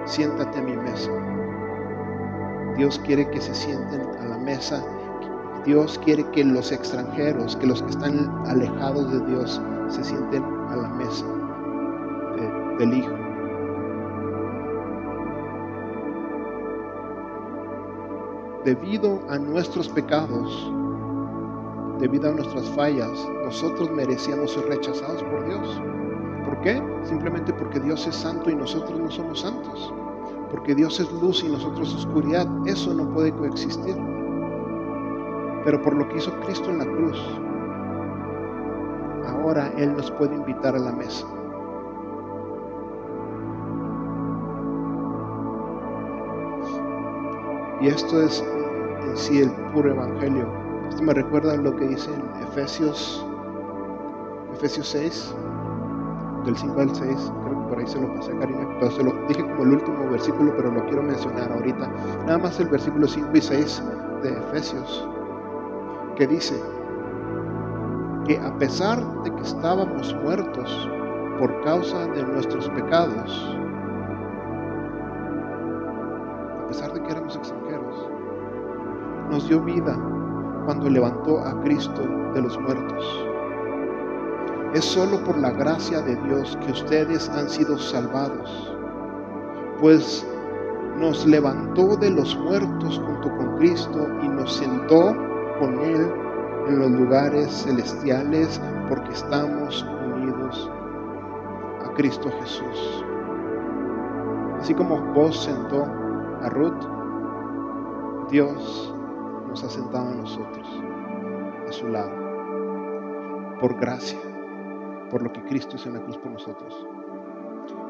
[0.04, 1.12] Siéntate a mi mesa.
[2.76, 4.84] Dios quiere que se sienten a la mesa
[5.66, 10.76] Dios quiere que los extranjeros, que los que están alejados de Dios, se sienten a
[10.76, 11.26] la mesa
[12.78, 13.14] del Hijo.
[18.64, 20.72] Debido a nuestros pecados,
[22.00, 25.82] debido a nuestras fallas, nosotros merecíamos ser rechazados por Dios.
[26.46, 26.82] ¿Por qué?
[27.04, 29.94] Simplemente porque Dios es santo y nosotros no somos santos.
[30.52, 32.48] Porque Dios es luz y nosotros oscuridad.
[32.66, 33.96] Eso no puede coexistir
[35.64, 37.18] pero por lo que hizo Cristo en la cruz,
[39.50, 41.26] ahora Él nos puede invitar a la mesa.
[47.82, 48.44] Y esto es
[49.02, 50.48] en sí el puro evangelio.
[50.90, 53.26] Esto me recuerda lo que dice en Efesios,
[54.54, 55.36] Efesios 6,
[56.46, 57.32] del 5 al 6.
[57.46, 59.74] Creo que por ahí se lo pasé a Karina, pero se lo dije como el
[59.74, 61.92] último versículo, pero lo quiero mencionar ahorita.
[62.28, 63.84] Nada más el versículo 5 y 6
[64.22, 65.08] de Efesios
[66.18, 66.62] que dice
[68.30, 70.88] que a pesar de que estábamos muertos
[71.40, 73.58] por causa de nuestros pecados,
[76.64, 78.08] a pesar de que éramos extranjeros,
[79.32, 79.98] nos dio vida
[80.66, 82.04] cuando levantó a Cristo
[82.36, 83.26] de los muertos.
[84.76, 88.76] Es solo por la gracia de Dios que ustedes han sido salvados,
[89.82, 90.24] pues
[91.00, 95.16] nos levantó de los muertos junto con Cristo y nos sentó
[95.60, 96.29] con Él
[96.70, 100.72] en los lugares celestiales porque estamos unidos
[101.84, 103.06] a Cristo Jesús.
[104.60, 105.86] Así como vos sentó
[106.42, 106.86] a Ruth,
[108.30, 108.96] Dios
[109.48, 110.84] nos ha sentado a nosotros
[111.68, 112.12] a su lado,
[113.60, 114.20] por gracia,
[115.10, 116.86] por lo que Cristo hizo en la cruz por nosotros.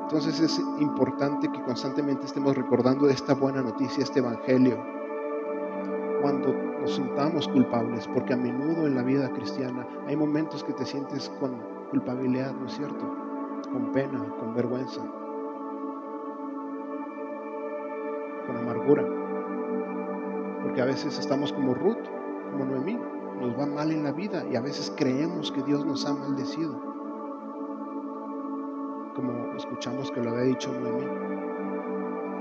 [0.03, 4.81] Entonces es importante que constantemente estemos recordando esta buena noticia, este evangelio,
[6.21, 10.85] cuando nos sintamos culpables, porque a menudo en la vida cristiana hay momentos que te
[10.85, 13.05] sientes con culpabilidad, ¿no es cierto?
[13.71, 15.01] Con pena, con vergüenza,
[18.45, 19.03] con amargura.
[20.63, 21.97] Porque a veces estamos como Ruth,
[22.51, 22.97] como Noemí,
[23.39, 26.79] nos va mal en la vida y a veces creemos que Dios nos ha maldecido.
[29.15, 31.05] Como escuchamos que lo había dicho Noemí,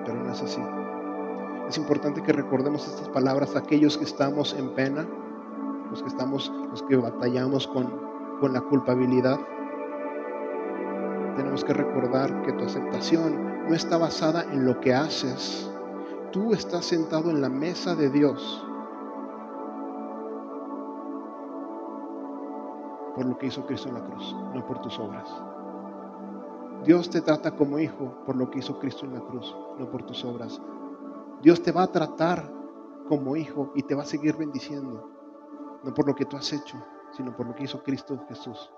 [0.04, 0.62] pero no es así.
[1.68, 5.06] Es importante que recordemos estas palabras aquellos que estamos en pena,
[5.90, 7.92] los que estamos, los que batallamos con,
[8.40, 9.38] con la culpabilidad.
[11.36, 15.70] tenemos que recordar que tu aceptación no está basada en lo que haces.
[16.32, 18.66] Tú estás sentado en la mesa de Dios
[23.14, 25.28] por lo que hizo Cristo en la cruz, no por tus obras.
[26.84, 30.02] Dios te trata como hijo por lo que hizo Cristo en la cruz, no por
[30.04, 30.60] tus obras.
[31.42, 32.50] Dios te va a tratar
[33.08, 36.84] como hijo y te va a seguir bendiciendo, no por lo que tú has hecho,
[37.16, 38.70] sino por lo que hizo Cristo Jesús.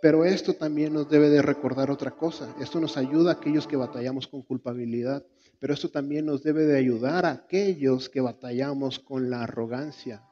[0.00, 2.54] Pero esto también nos debe de recordar otra cosa.
[2.60, 5.24] Esto nos ayuda a aquellos que batallamos con culpabilidad,
[5.58, 10.22] pero esto también nos debe de ayudar a aquellos que batallamos con la arrogancia.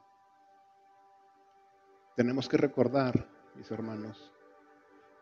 [2.15, 4.31] Tenemos que recordar, mis hermanos,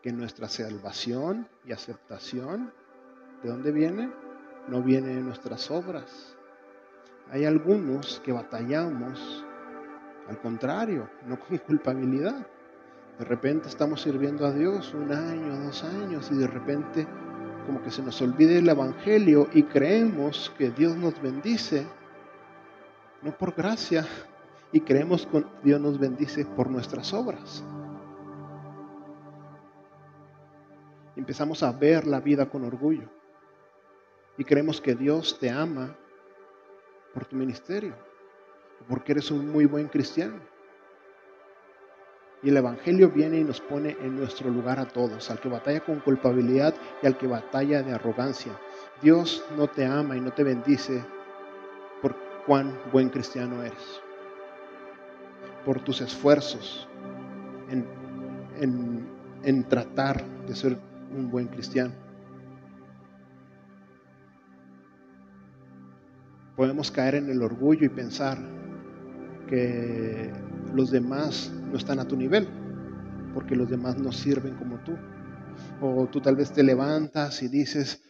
[0.02, 2.72] que nuestra salvación y aceptación,
[3.42, 4.23] ¿de dónde viene?
[4.68, 6.36] No viene de nuestras obras.
[7.30, 9.44] Hay algunos que batallamos,
[10.28, 12.46] al contrario, no con culpabilidad.
[13.18, 17.06] De repente estamos sirviendo a Dios un año, dos años y de repente
[17.66, 21.86] como que se nos olvide el Evangelio y creemos que Dios nos bendice,
[23.22, 24.06] no por gracia,
[24.72, 27.64] y creemos que Dios nos bendice por nuestras obras.
[31.16, 33.08] empezamos a ver la vida con orgullo.
[34.36, 35.96] Y creemos que Dios te ama
[37.12, 37.94] por tu ministerio,
[38.88, 40.40] porque eres un muy buen cristiano.
[42.42, 45.80] Y el Evangelio viene y nos pone en nuestro lugar a todos, al que batalla
[45.80, 48.52] con culpabilidad y al que batalla de arrogancia.
[49.00, 51.02] Dios no te ama y no te bendice
[52.02, 52.14] por
[52.46, 54.02] cuán buen cristiano eres,
[55.64, 56.86] por tus esfuerzos
[57.70, 59.06] en,
[59.42, 60.76] en, tratar de ser
[61.16, 62.03] un buen cristiano.
[66.56, 68.38] Podemos caer en el orgullo y pensar
[69.48, 70.30] que
[70.74, 72.48] los demás no están a tu nivel,
[73.32, 74.92] porque los demás no sirven como tú.
[75.80, 78.02] O tú tal vez te levantas y dices,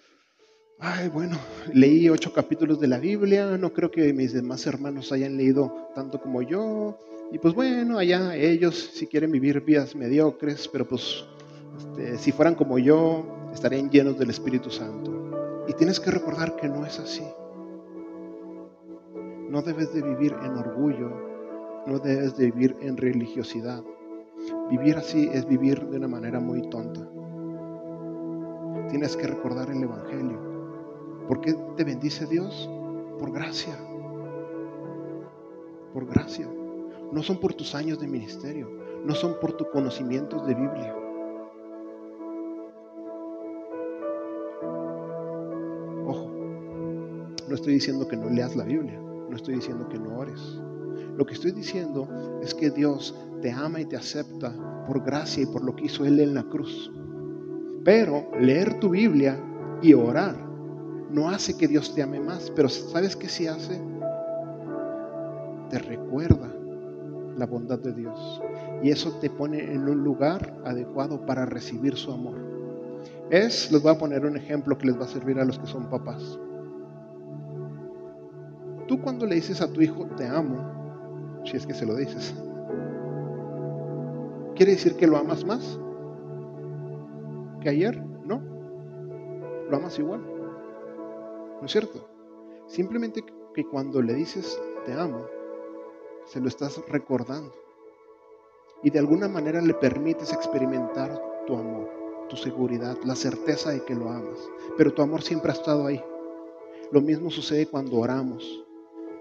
[0.78, 1.38] ay, bueno,
[1.72, 6.20] leí ocho capítulos de la Biblia, no creo que mis demás hermanos hayan leído tanto
[6.20, 6.98] como yo.
[7.32, 11.24] Y pues bueno, allá ellos si quieren vivir vidas mediocres, pero pues
[11.78, 15.64] este, si fueran como yo, estarían llenos del Espíritu Santo.
[15.66, 17.22] Y tienes que recordar que no es así.
[19.54, 21.10] No debes de vivir en orgullo,
[21.86, 23.84] no debes de vivir en religiosidad.
[24.68, 27.08] Vivir así es vivir de una manera muy tonta.
[28.88, 30.40] Tienes que recordar el Evangelio.
[31.28, 32.68] ¿Por qué te bendice Dios?
[33.20, 33.78] Por gracia.
[35.92, 36.48] Por gracia.
[37.12, 38.68] No son por tus años de ministerio,
[39.04, 40.96] no son por tus conocimientos de Biblia.
[47.46, 48.98] No estoy diciendo que no leas la Biblia,
[49.34, 50.40] no estoy diciendo que no ores.
[51.16, 52.08] Lo que estoy diciendo
[52.40, 54.54] es que Dios te ama y te acepta
[54.86, 56.92] por gracia y por lo que hizo Él en la cruz.
[57.84, 59.36] Pero leer tu Biblia
[59.82, 60.36] y orar
[61.10, 63.82] no hace que Dios te ame más, pero ¿sabes qué sí hace?
[65.68, 66.54] Te recuerda
[67.36, 68.40] la bondad de Dios.
[68.84, 72.36] Y eso te pone en un lugar adecuado para recibir su amor.
[73.30, 75.66] Es, les voy a poner un ejemplo que les va a servir a los que
[75.66, 76.38] son papás.
[78.86, 82.34] Tú cuando le dices a tu hijo, te amo, si es que se lo dices,
[84.54, 85.78] ¿quiere decir que lo amas más
[87.62, 88.02] que ayer?
[88.24, 88.42] No,
[89.70, 90.20] lo amas igual.
[91.60, 92.06] ¿No es cierto?
[92.66, 95.24] Simplemente que cuando le dices, te amo,
[96.26, 97.52] se lo estás recordando.
[98.82, 101.88] Y de alguna manera le permites experimentar tu amor,
[102.28, 104.38] tu seguridad, la certeza de que lo amas.
[104.76, 106.02] Pero tu amor siempre ha estado ahí.
[106.92, 108.63] Lo mismo sucede cuando oramos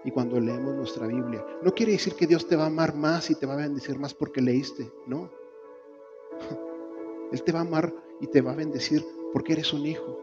[0.03, 1.45] y cuando leemos nuestra Biblia.
[1.61, 3.97] No quiere decir que Dios te va a amar más y te va a bendecir
[3.97, 5.29] más porque leíste, no.
[7.31, 10.19] Él te va a amar y te va a bendecir porque eres un hijo.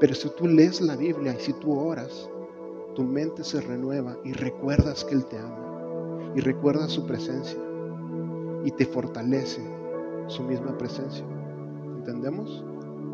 [0.00, 2.28] Pero si tú lees la Biblia y si tú oras,
[2.94, 7.60] tu mente se renueva y recuerdas que Él te ama y recuerdas su presencia
[8.64, 9.62] y te fortalece
[10.26, 11.24] su misma presencia.
[11.98, 12.64] ¿Entendemos?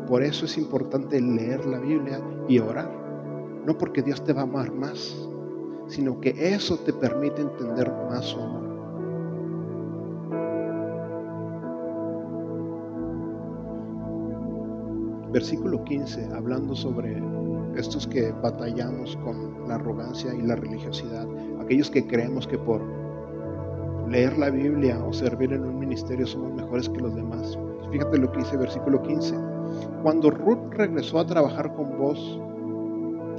[0.07, 2.91] Por eso es importante leer la Biblia y orar.
[3.65, 5.15] No porque Dios te va a amar más,
[5.91, 8.71] sino que eso te permite entender más su amor.
[15.33, 17.21] Versículo 15, hablando sobre
[17.75, 21.27] estos que batallamos con la arrogancia y la religiosidad,
[21.59, 22.81] aquellos que creemos que por
[24.09, 27.57] leer la Biblia o servir en un ministerio somos mejores que los demás.
[27.91, 29.35] Fíjate lo que dice versículo 15.
[30.03, 32.39] Cuando Ruth regresó a trabajar con vos,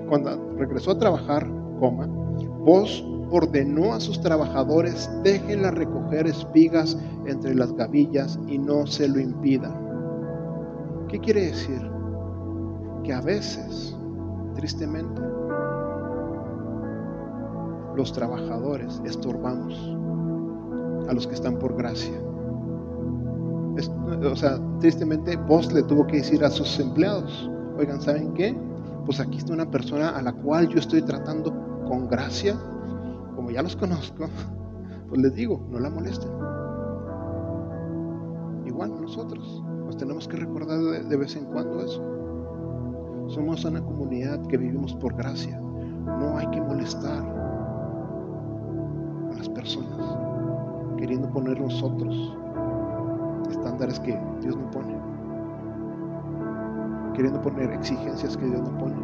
[0.09, 1.47] cuando regresó a trabajar,
[1.79, 2.22] coma,
[2.65, 6.97] Vos ordenó a sus trabajadores, déjenla recoger espigas
[7.27, 9.73] entre las gavillas y no se lo impidan.
[11.09, 11.81] ¿Qué quiere decir?
[13.03, 13.97] Que a veces,
[14.55, 15.21] tristemente,
[17.97, 19.75] los trabajadores estorbamos
[21.09, 22.15] a los que están por gracia.
[24.25, 28.57] o sea, tristemente, vos le tuvo que decir a sus empleados, oigan, ¿saben qué?
[29.05, 32.57] Pues aquí está una persona a la cual yo estoy tratando con gracia,
[33.35, 34.27] como ya los conozco,
[35.09, 36.31] pues les digo, no la molesten.
[38.67, 42.03] Igual nosotros, nos tenemos que recordar de vez en cuando eso.
[43.29, 45.61] Somos una comunidad que vivimos por gracia.
[45.61, 47.23] No hay que molestar
[49.31, 50.17] a las personas
[50.99, 52.37] queriendo poner nosotros
[53.51, 54.97] estándares que Dios no pone,
[57.15, 58.97] queriendo poner exigencias que Dios no pone,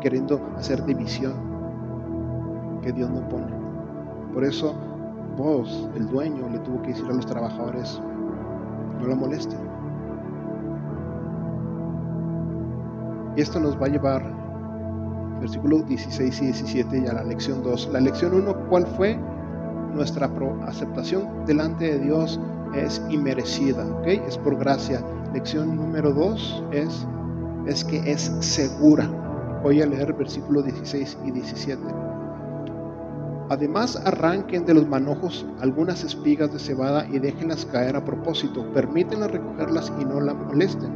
[0.00, 1.47] queriendo hacer división
[2.92, 3.52] Dios no pone.
[4.32, 4.74] Por eso
[5.36, 8.00] vos, el dueño, le tuvo que decir a los trabajadores,
[9.00, 9.60] no la molesten.
[13.36, 14.22] Y esto nos va a llevar,
[15.40, 17.90] versículos 16 y 17, y a la lección 2.
[17.92, 19.18] La lección 1, ¿cuál fue?
[19.94, 20.30] nuestra
[20.66, 22.40] aceptación delante de Dios
[22.74, 24.06] es inmerecida, ¿ok?
[24.06, 25.02] Es por gracia.
[25.32, 27.06] Lección número dos es,
[27.66, 29.08] es que es segura.
[29.62, 31.82] Voy a leer versículos 16 y 17.
[33.50, 38.70] Además, arranquen de los manojos algunas espigas de cebada y déjenlas caer a propósito.
[38.72, 40.92] Permítanlas recogerlas y no la molesten.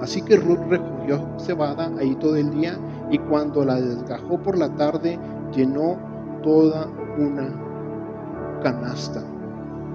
[0.00, 2.78] Así que Ruth recogió cebada ahí todo el día
[3.10, 5.18] y cuando la desgajó por la tarde
[5.54, 5.96] llenó
[6.42, 7.48] toda una
[8.62, 9.22] canasta.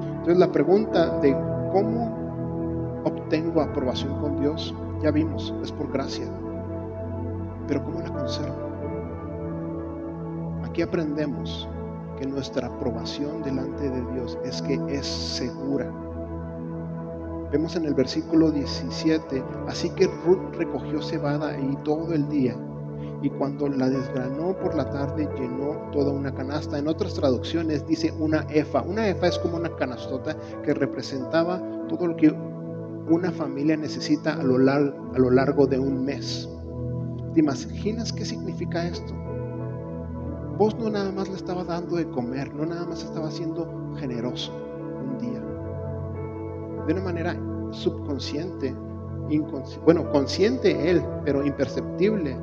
[0.02, 1.34] Entonces la pregunta de
[1.72, 6.26] cómo obtengo aprobación con Dios, ya vimos, es por gracia.
[7.68, 8.67] Pero ¿cómo la conservo?
[10.78, 11.68] Aquí aprendemos
[12.20, 15.92] que nuestra aprobación delante de Dios es que es segura.
[17.52, 22.56] Vemos en el versículo 17, así que Ruth recogió cebada ahí todo el día
[23.24, 26.78] y cuando la desgranó por la tarde llenó toda una canasta.
[26.78, 28.84] En otras traducciones dice una efa.
[28.84, 31.60] Una efa es como una canastota que representaba
[31.90, 32.30] todo lo que
[33.10, 36.48] una familia necesita a lo, largo, a lo largo de un mes.
[37.34, 39.27] ¿Te imaginas qué significa esto?
[40.58, 44.52] Vos no nada más le estaba dando de comer, no nada más estaba siendo generoso
[45.00, 45.40] un día.
[46.88, 47.40] De una manera
[47.72, 48.76] subconsciente,
[49.86, 52.36] bueno, consciente él, pero imperceptible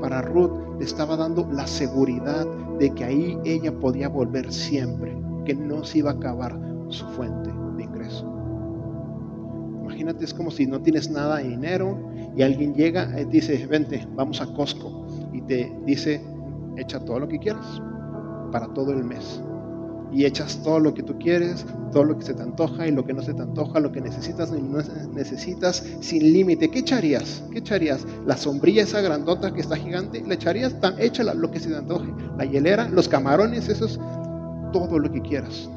[0.00, 2.46] para Ruth le estaba dando la seguridad
[2.78, 7.50] de que ahí ella podía volver siempre, que no se iba a acabar su fuente
[7.76, 8.26] de ingreso.
[9.82, 11.96] Imagínate, es como si no tienes nada de dinero
[12.36, 16.20] y alguien llega y dice, vente, vamos a Costco y te dice,
[16.76, 17.82] echa todo lo que quieras
[18.52, 19.42] para todo el mes
[20.12, 23.04] y echas todo lo que tú quieres, todo lo que se te antoja y lo
[23.04, 24.78] que no se te antoja, lo que necesitas y no
[25.12, 26.70] necesitas sin límite.
[26.70, 27.42] ¿Qué echarías?
[27.50, 28.06] ¿Qué echarías?
[28.24, 30.76] La sombrilla esa grandota que está gigante, ¿le echarías?
[30.98, 32.12] Échala lo que se te antoje.
[32.38, 33.98] La hielera, los camarones, eso es
[34.72, 35.68] todo lo que quieras.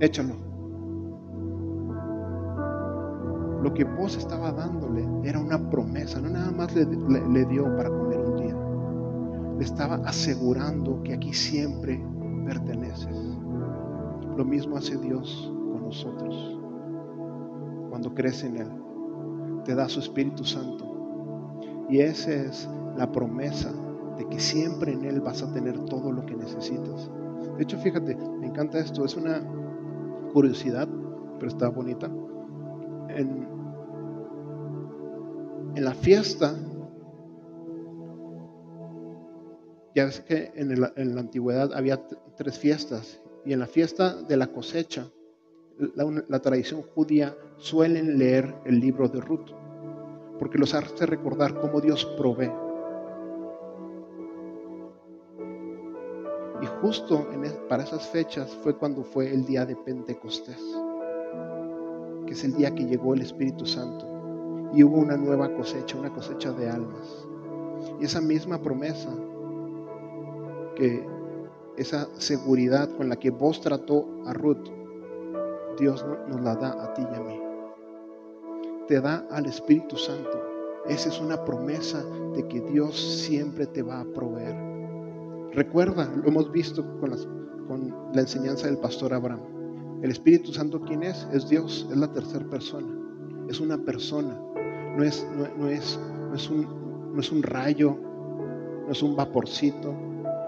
[0.00, 0.34] Échalo.
[3.62, 7.90] Lo que vos estaba dándole era una promesa, no nada más le, le dio para
[7.90, 8.09] comer.
[9.60, 12.02] Le estaba asegurando que aquí siempre
[12.46, 13.14] perteneces.
[14.34, 16.58] Lo mismo hace Dios con nosotros.
[17.90, 18.68] Cuando crees en Él,
[19.66, 20.86] te da su Espíritu Santo.
[21.90, 23.70] Y esa es la promesa
[24.16, 27.10] de que siempre en Él vas a tener todo lo que necesitas.
[27.58, 29.04] De hecho, fíjate, me encanta esto.
[29.04, 29.42] Es una
[30.32, 30.88] curiosidad,
[31.38, 32.06] pero está bonita.
[33.10, 33.46] En,
[35.74, 36.56] en la fiesta
[39.94, 42.00] Ya ves que en, la antigüedad había
[42.36, 45.10] tres fiestas y en la fiesta de la cosecha,
[45.78, 49.50] la, tradición judía suelen leer el libro de Ruth
[50.38, 52.52] porque los hace recordar cómo Dios provee.
[56.62, 57.26] Y justo
[57.68, 60.60] para esas fechas fue cuando fue el día de Pentecostés,
[62.26, 66.12] que es el día que llegó el Espíritu Santo y hubo una nueva cosecha, una
[66.12, 67.26] cosecha de almas.
[68.00, 69.10] Y esa misma promesa
[71.76, 74.68] esa seguridad con la que vos trató a Ruth,
[75.78, 77.40] Dios nos la da a ti y a mí.
[78.86, 80.42] Te da al Espíritu Santo.
[80.86, 82.04] Esa es una promesa
[82.34, 84.56] de que Dios siempre te va a proveer.
[85.52, 90.00] Recuerda, lo hemos visto con, la enseñanza del pastor Abraham.
[90.02, 91.26] El Espíritu Santo, ¿quién es?
[91.32, 92.88] Es Dios, es la tercera persona.
[93.48, 94.38] Es una persona.
[94.96, 97.96] No es, no, es, no es, no es un rayo,
[98.86, 99.94] no es un vaporcito,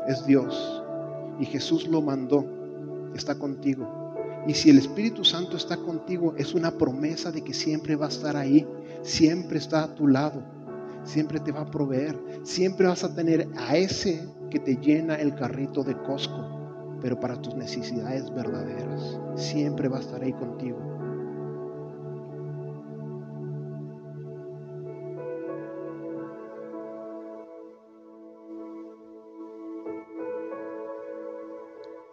[0.06, 0.82] es Dios.
[1.38, 2.44] Y Jesús lo mandó,
[3.14, 4.14] está contigo.
[4.46, 8.10] Y si el Espíritu Santo está contigo, es una promesa de que siempre va a
[8.10, 8.66] estar ahí,
[9.02, 10.42] siempre está a tu lado,
[11.04, 15.34] siempre te va a proveer, siempre vas a tener a ese que te llena el
[15.34, 20.91] carrito de Costco, pero para tus necesidades verdaderas, siempre va a estar ahí contigo.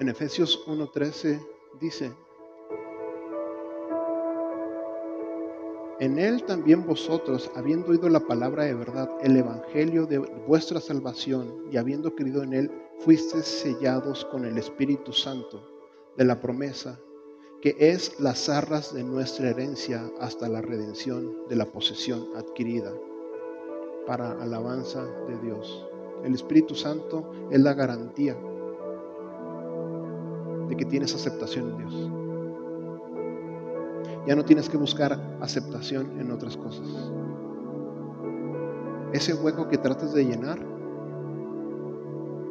[0.09, 1.39] Efesios 1:13
[1.79, 2.11] dice,
[5.99, 11.65] En él también vosotros, habiendo oído la palabra de verdad, el evangelio de vuestra salvación,
[11.71, 15.61] y habiendo creído en él, fuisteis sellados con el Espíritu Santo
[16.17, 16.99] de la promesa,
[17.61, 22.93] que es las arras de nuestra herencia hasta la redención de la posesión adquirida
[24.07, 25.85] para alabanza de Dios.
[26.23, 28.35] El Espíritu Santo es la garantía
[30.69, 32.11] de que tienes aceptación en Dios.
[34.27, 36.87] Ya no tienes que buscar aceptación en otras cosas.
[39.11, 40.59] Ese hueco que tratas de llenar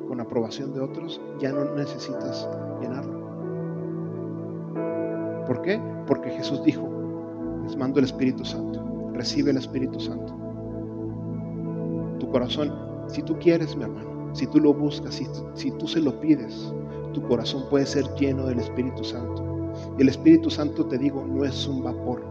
[0.08, 2.48] con aprobación de otros, ya no necesitas
[2.80, 3.18] llenarlo.
[5.46, 5.80] ¿Por qué?
[6.06, 6.88] Porque Jesús dijo,
[7.62, 10.34] les mando el Espíritu Santo, recibe el Espíritu Santo.
[12.18, 12.74] Tu corazón,
[13.06, 14.07] si tú quieres, mi hermano,
[14.38, 16.72] si tú lo buscas, si, si tú se lo pides,
[17.12, 19.44] tu corazón puede ser lleno del Espíritu Santo.
[19.98, 22.22] Y el Espíritu Santo, te digo, no es un vapor.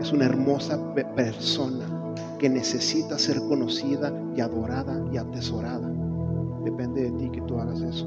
[0.00, 5.92] Es una hermosa persona que necesita ser conocida y adorada y atesorada.
[6.64, 8.06] Depende de ti que tú hagas eso.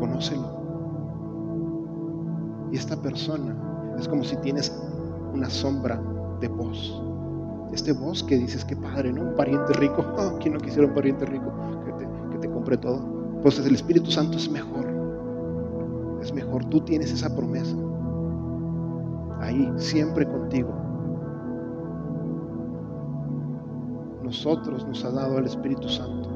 [0.00, 0.58] Conócelo.
[2.72, 4.76] Y esta persona es como si tienes
[5.32, 6.02] una sombra
[6.40, 7.07] de voz.
[7.72, 9.22] Este voz que dices que padre, ¿no?
[9.22, 10.04] Un pariente rico.
[10.18, 11.52] Oh, ¿Quién no quisiera un pariente rico
[11.84, 13.40] que te, que te compre todo?
[13.42, 14.98] Pues el Espíritu Santo es mejor
[16.22, 16.64] es mejor.
[16.66, 17.76] Tú tienes esa promesa.
[19.40, 20.74] Ahí, siempre contigo.
[24.22, 26.28] Nosotros nos ha dado el Espíritu Santo.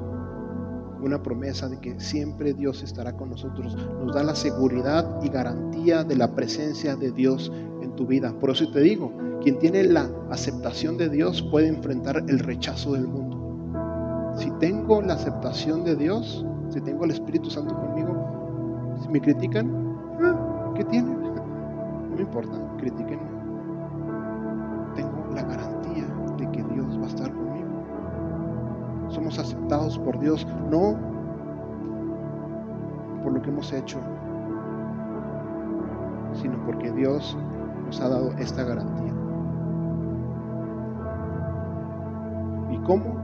[1.03, 3.77] Una promesa de que siempre Dios estará con nosotros.
[4.01, 7.53] Nos da la seguridad y garantía de la presencia de Dios
[7.83, 8.33] en tu vida.
[8.39, 9.13] Por eso te digo,
[9.43, 14.35] quien tiene la aceptación de Dios puede enfrentar el rechazo del mundo.
[14.37, 19.97] Si tengo la aceptación de Dios, si tengo el Espíritu Santo conmigo, si me critican,
[20.23, 21.21] ah, ¿qué tienen?
[22.13, 23.31] No me importa, critiquenme.
[24.95, 26.05] Tengo la garantía
[26.37, 27.71] de que Dios va a estar conmigo.
[29.09, 30.99] Somos aceptados por Dios, no
[33.23, 33.99] por lo que hemos hecho,
[36.35, 37.37] sino porque Dios
[37.87, 39.12] nos ha dado esta garantía.
[42.85, 43.17] Cómo?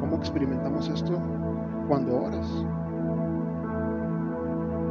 [0.00, 1.20] ¿Cómo experimentamos esto?
[1.88, 2.46] cuando oras.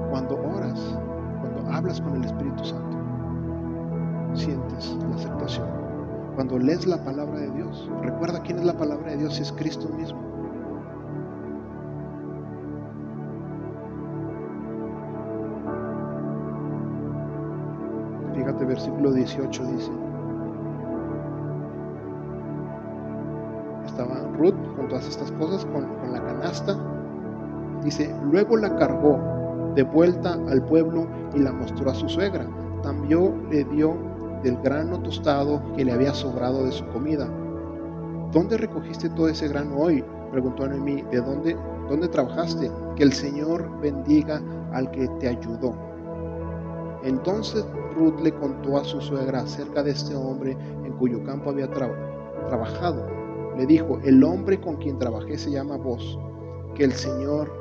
[0.09, 0.97] Cuando oras,
[1.41, 2.97] cuando hablas con el Espíritu Santo,
[4.33, 5.67] sientes la aceptación.
[6.35, 9.88] Cuando lees la palabra de Dios, recuerda quién es la palabra de Dios, es Cristo
[9.89, 10.19] mismo.
[18.33, 19.91] Fíjate, versículo 18 dice,
[24.38, 26.77] Ruth con todas estas cosas, con, la canasta.
[27.83, 29.19] Dice, luego la cargó
[29.75, 32.47] de vuelta al pueblo y la mostró a su suegra.
[32.83, 33.95] También le dio
[34.43, 37.27] del grano tostado que le había sobrado de su comida.
[38.31, 40.03] ¿Dónde recogiste todo ese grano hoy?
[40.31, 41.01] Preguntó Noemí.
[41.11, 41.57] ¿De dónde,
[41.89, 42.71] dónde trabajaste?
[42.95, 44.41] Que el Señor bendiga
[44.73, 45.73] al que te ayudó.
[47.03, 47.65] Entonces
[47.95, 53.16] Ruth le contó a su suegra acerca de este hombre en cuyo campo había trabajado
[53.57, 56.19] le dijo, el hombre con quien trabajé se llama vos,
[56.75, 57.51] que el Señor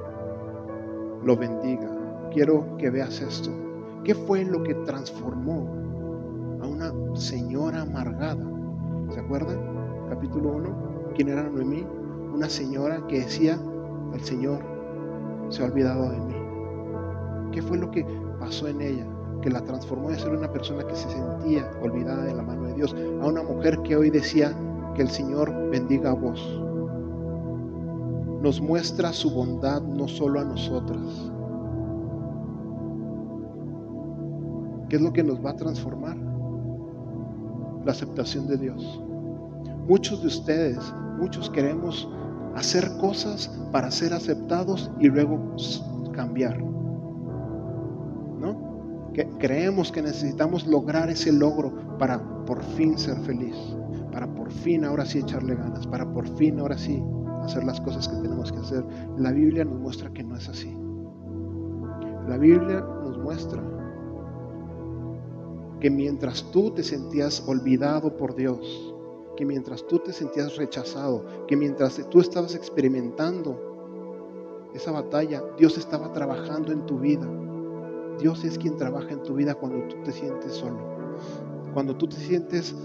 [1.24, 1.90] lo bendiga.
[2.32, 3.51] Quiero que veas esto.
[4.05, 5.66] ¿Qué fue lo que transformó
[6.62, 8.47] a una señora amargada?
[9.11, 9.59] ¿Se acuerdan?
[10.09, 11.12] Capítulo 1.
[11.14, 11.84] ¿Quién era Noemí?
[12.34, 13.59] Una señora que decía,
[14.12, 14.61] el Señor
[15.49, 16.34] se ha olvidado de mí.
[17.53, 18.07] ¿Qué fue lo que
[18.38, 19.07] pasó en ella?
[19.40, 22.74] Que la transformó de ser una persona que se sentía olvidada de la mano de
[22.74, 24.55] Dios a una mujer que hoy decía,
[24.97, 26.40] que el Señor bendiga a vos.
[28.42, 31.30] Nos muestra su bondad no solo a nosotras.
[34.88, 36.16] ¿Qué es lo que nos va a transformar?
[37.84, 39.03] La aceptación de Dios.
[39.86, 40.78] Muchos de ustedes,
[41.18, 42.09] muchos queremos
[42.55, 45.38] hacer cosas para ser aceptados y luego
[46.12, 46.59] cambiar.
[48.40, 49.11] ¿No?
[49.12, 53.57] Que creemos que necesitamos lograr ese logro para por fin ser feliz
[54.47, 57.03] por fin ahora sí echarle ganas, para por fin ahora sí
[57.42, 58.84] hacer las cosas que tenemos que hacer.
[59.18, 60.72] La Biblia nos muestra que no es así.
[62.28, 63.61] La Biblia nos muestra
[65.80, 68.94] que mientras tú te sentías olvidado por Dios,
[69.36, 76.12] que mientras tú te sentías rechazado, que mientras tú estabas experimentando esa batalla, Dios estaba
[76.12, 77.28] trabajando en tu vida.
[78.20, 80.78] Dios es quien trabaja en tu vida cuando tú te sientes solo,
[81.74, 82.76] cuando tú te sientes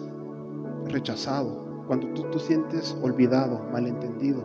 [0.87, 4.43] rechazado, cuando tú te sientes olvidado, malentendido.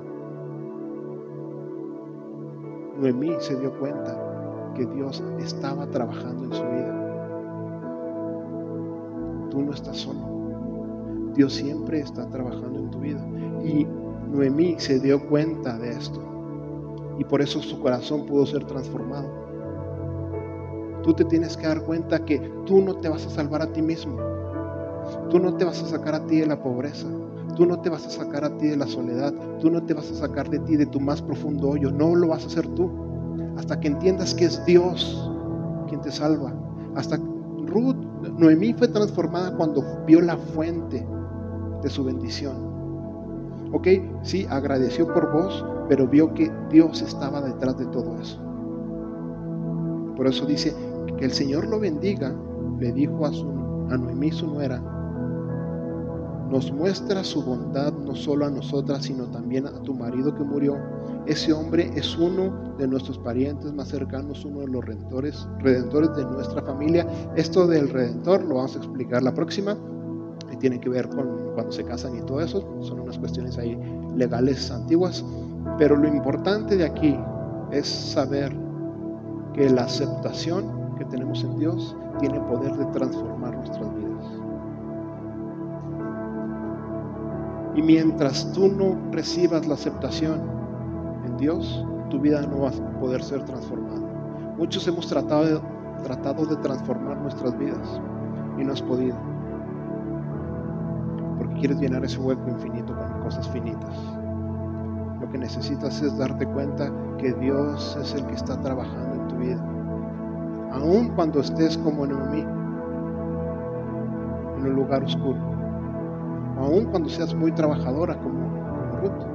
[2.98, 6.92] Noemí se dio cuenta que Dios estaba trabajando en su vida.
[9.50, 10.36] Tú no estás solo.
[11.34, 13.24] Dios siempre está trabajando en tu vida.
[13.62, 13.86] Y
[14.30, 16.20] Noemí se dio cuenta de esto.
[17.18, 19.28] Y por eso su corazón pudo ser transformado.
[21.02, 23.82] Tú te tienes que dar cuenta que tú no te vas a salvar a ti
[23.82, 24.16] mismo.
[25.30, 27.06] Tú no te vas a sacar a ti de la pobreza.
[27.56, 29.32] Tú no te vas a sacar a ti de la soledad.
[29.60, 31.90] Tú no te vas a sacar de ti de tu más profundo hoyo.
[31.90, 32.90] No lo vas a hacer tú.
[33.56, 35.30] Hasta que entiendas que es Dios
[35.88, 36.52] quien te salva.
[36.94, 37.18] Hasta
[37.66, 37.96] Ruth,
[38.38, 41.06] Noemí fue transformada cuando vio la fuente
[41.82, 42.56] de su bendición.
[43.72, 43.88] Ok,
[44.22, 48.40] sí, agradeció por vos, pero vio que Dios estaba detrás de todo eso.
[50.16, 50.74] Por eso dice
[51.18, 52.34] que el Señor lo bendiga,
[52.78, 53.30] le dijo a,
[53.96, 54.82] Noemí su nuera,
[56.50, 60.76] nos muestra su bondad no solo a nosotras, sino también a tu marido que murió.
[61.26, 66.24] Ese hombre es uno de nuestros parientes más cercanos, uno de los redentores, redentores de
[66.24, 67.06] nuestra familia.
[67.34, 69.76] Esto del redentor lo vamos a explicar la próxima
[70.56, 73.78] tiene que ver con cuando se casan y todo eso, son unas cuestiones ahí
[74.16, 75.24] legales antiguas,
[75.78, 77.16] pero lo importante de aquí
[77.70, 78.54] es saber
[79.54, 84.35] que la aceptación que tenemos en Dios tiene poder de transformar nuestras vidas.
[87.76, 90.40] Y mientras tú no recibas la aceptación
[91.26, 94.00] en Dios, tu vida no va a poder ser transformada.
[94.56, 98.00] Muchos hemos tratado de, transformar nuestras vidas
[98.58, 99.14] y no has podido
[101.58, 103.96] quieres llenar ese hueco infinito con cosas finitas.
[105.20, 109.36] Lo que necesitas es darte cuenta que Dios es el que está trabajando en tu
[109.36, 109.64] vida.
[110.72, 112.40] Aun cuando estés como en mí,
[114.58, 115.55] en un lugar oscuro.
[116.56, 118.48] Aun cuando seas muy trabajadora como,
[119.00, 119.26] Ruth.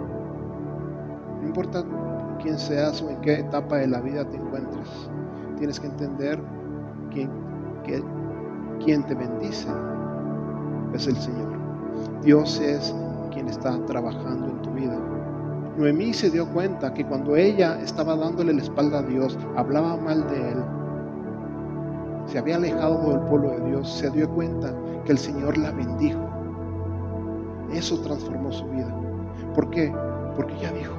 [1.41, 1.83] No importa
[2.41, 4.89] quién seas o en qué etapa de la vida te encuentres.
[5.57, 6.39] Tienes que entender
[7.11, 7.29] que,
[7.83, 8.03] que
[8.83, 9.67] quien te bendice
[10.93, 11.51] es el Señor.
[12.23, 12.93] Dios es
[13.31, 14.97] quien está trabajando en tu vida.
[15.77, 20.27] Noemí se dio cuenta que cuando ella estaba dándole la espalda a Dios, hablaba mal
[20.27, 20.63] de él,
[22.25, 24.73] se había alejado del pueblo de Dios, se dio cuenta
[25.05, 26.30] que el Señor la bendijo.
[27.73, 28.95] Eso transformó su vida.
[29.55, 29.93] ¿Por qué?
[30.35, 30.93] Porque ella dijo,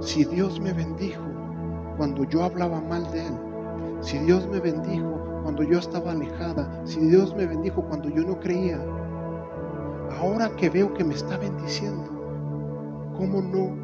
[0.00, 1.22] si Dios me bendijo
[1.96, 3.34] cuando yo hablaba mal de Él,
[4.00, 8.38] si Dios me bendijo cuando yo estaba alejada, si Dios me bendijo cuando yo no
[8.40, 8.78] creía,
[10.20, 12.10] ahora que veo que me está bendiciendo,
[13.16, 13.74] ¿cómo no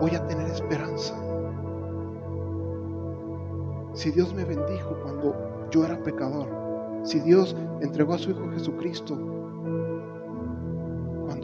[0.00, 1.14] voy a tener esperanza?
[3.94, 6.48] Si Dios me bendijo cuando yo era pecador,
[7.02, 9.41] si Dios entregó a su Hijo Jesucristo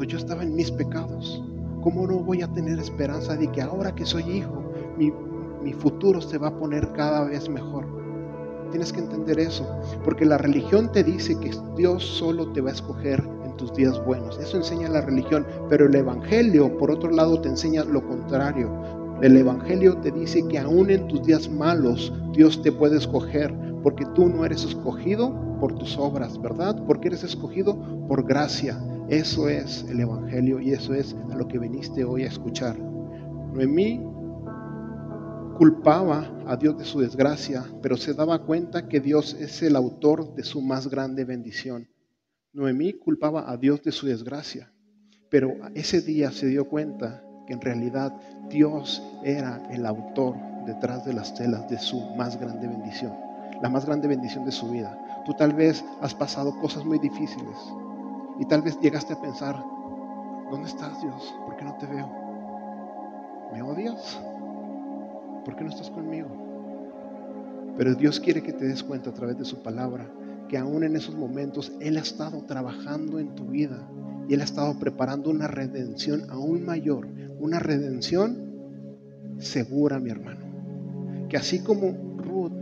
[0.05, 1.43] yo estaba en mis pecados,
[1.83, 5.13] ¿cómo no voy a tener esperanza de que ahora que soy hijo, mi,
[5.63, 7.87] mi futuro se va a poner cada vez mejor?
[8.71, 9.67] Tienes que entender eso,
[10.05, 13.23] porque la religión te dice que Dios solo te va a escoger
[13.59, 14.39] tus días buenos.
[14.39, 18.73] Eso enseña la religión, pero el Evangelio, por otro lado, te enseña lo contrario.
[19.21, 24.07] El Evangelio te dice que aún en tus días malos Dios te puede escoger, porque
[24.15, 26.83] tú no eres escogido por tus obras, ¿verdad?
[26.87, 27.77] Porque eres escogido
[28.07, 28.81] por gracia.
[29.09, 32.79] Eso es el Evangelio y eso es lo que viniste hoy a escuchar.
[32.79, 34.03] Noemí
[35.57, 40.35] culpaba a Dios de su desgracia, pero se daba cuenta que Dios es el autor
[40.35, 41.89] de su más grande bendición.
[42.53, 44.71] Noemí culpaba a Dios de su desgracia,
[45.31, 48.15] pero ese día se dio cuenta que en realidad
[48.51, 50.37] Dios era el autor
[50.67, 53.15] detrás de las telas de su más grande bendición,
[53.63, 55.23] la más grande bendición de su vida.
[55.25, 57.57] Tú tal vez has pasado cosas muy difíciles
[58.39, 59.57] y tal vez llegaste a pensar,
[60.51, 61.35] ¿dónde estás Dios?
[61.45, 62.09] ¿Por qué no te veo?
[63.53, 64.21] ¿Me odias?
[65.45, 66.29] ¿Por qué no estás conmigo?
[67.77, 70.07] Pero Dios quiere que te des cuenta a través de su palabra
[70.49, 73.89] que aún en esos momentos Él ha estado trabajando en tu vida
[74.29, 77.09] y Él ha estado preparando una redención aún mayor,
[77.39, 78.49] una redención
[79.39, 80.41] segura, mi hermano.
[81.29, 82.53] Que así como Ruth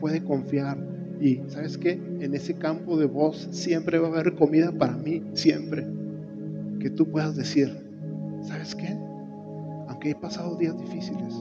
[0.00, 1.92] puede confiar y, ¿sabes qué?
[1.92, 5.86] En ese campo de voz siempre va a haber comida para mí, siempre.
[6.80, 7.72] Que tú puedas decir,
[8.42, 8.96] ¿sabes qué?
[9.88, 11.34] Aunque he pasado días difíciles,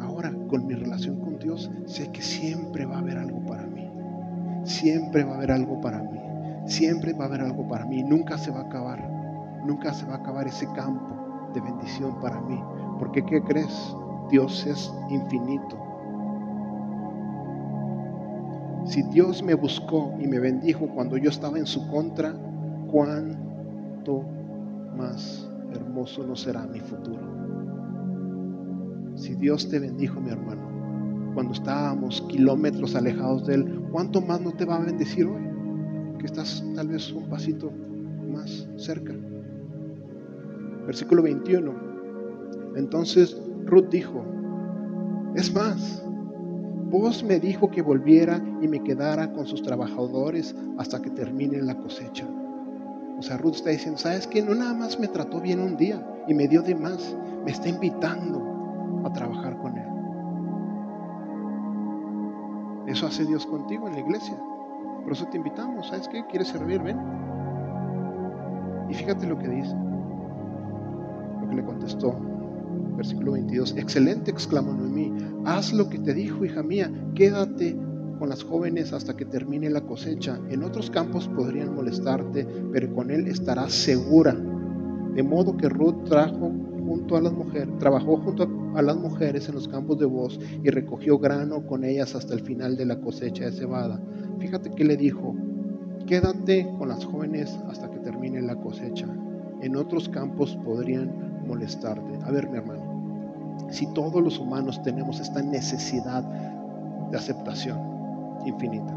[0.00, 3.86] ahora con mi relación con Dios sé que siempre va a haber algo para mí
[4.66, 6.20] siempre va a haber algo para mí.
[6.66, 8.02] Siempre va a haber algo para mí.
[8.02, 9.08] Nunca se va a acabar.
[9.64, 12.60] Nunca se va a acabar ese campo de bendición para mí.
[12.98, 13.96] Porque ¿qué crees?
[14.30, 15.78] Dios es infinito.
[18.86, 22.32] Si Dios me buscó y me bendijo cuando yo estaba en su contra,
[22.90, 24.24] cuánto
[24.96, 27.20] más hermoso no será mi futuro.
[29.16, 34.52] Si Dios te bendijo, mi hermano, cuando estábamos kilómetros alejados de Él, ¿cuánto más no
[34.52, 35.42] te va a bendecir hoy?
[36.18, 37.72] Que estás tal vez un pasito
[38.30, 39.12] más cerca.
[40.86, 41.72] Versículo 21.
[42.76, 44.24] Entonces Ruth dijo,
[45.34, 46.05] es más,
[46.98, 51.76] vos me dijo que volviera y me quedara con sus trabajadores hasta que termine la
[51.76, 52.26] cosecha.
[53.18, 54.42] O sea, Ruth está diciendo, ¿sabes qué?
[54.42, 57.68] No nada más me trató bien un día y me dio de más, me está
[57.68, 59.86] invitando a trabajar con Él.
[62.86, 64.36] Eso hace Dios contigo en la iglesia.
[65.02, 66.24] Por eso te invitamos, ¿sabes qué?
[66.26, 66.82] ¿Quieres servir?
[66.82, 66.98] Ven.
[68.88, 69.74] Y fíjate lo que dice,
[71.40, 72.35] lo que le contestó.
[72.96, 75.12] Versículo 22, excelente, exclamó Noemí,
[75.44, 77.76] haz lo que te dijo, hija mía, quédate
[78.18, 80.40] con las jóvenes hasta que termine la cosecha.
[80.48, 84.34] En otros campos podrían molestarte, pero con él estarás segura.
[85.14, 86.52] De modo que Ruth trajo
[86.86, 90.70] junto a las mujeres, trabajó junto a las mujeres en los campos de voz y
[90.70, 94.00] recogió grano con ellas hasta el final de la cosecha de cebada.
[94.38, 95.34] Fíjate que le dijo,
[96.06, 99.06] quédate con las jóvenes hasta que termine la cosecha.
[99.62, 102.18] En otros campos podrían molestarte.
[102.24, 102.85] A ver, mi hermano,
[103.70, 106.22] si todos los humanos tenemos esta necesidad
[107.10, 107.78] de aceptación,
[108.44, 108.94] infinita.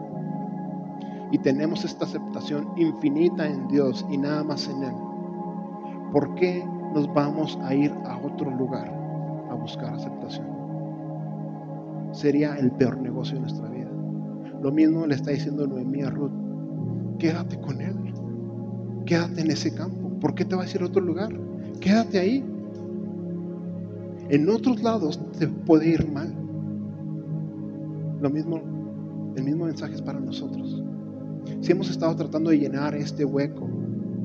[1.32, 4.96] Y tenemos esta aceptación infinita en Dios y nada más en Él.
[6.12, 8.92] ¿Por qué nos vamos a ir a otro lugar
[9.50, 10.48] a buscar aceptación?
[12.12, 13.90] Sería el peor negocio de nuestra vida.
[14.62, 16.32] Lo mismo le está diciendo Noemí a Ruth.
[17.20, 17.96] Quédate con Él.
[19.06, 20.10] Quédate en ese campo.
[20.20, 21.30] ¿Por qué te vas a ir a otro lugar?
[21.80, 22.44] Quédate ahí.
[24.30, 26.34] En otros lados te puede ir mal.
[28.22, 28.80] Lo mismo
[29.36, 30.84] el mismo mensaje es para nosotros.
[31.62, 33.68] Si hemos estado tratando de llenar este hueco,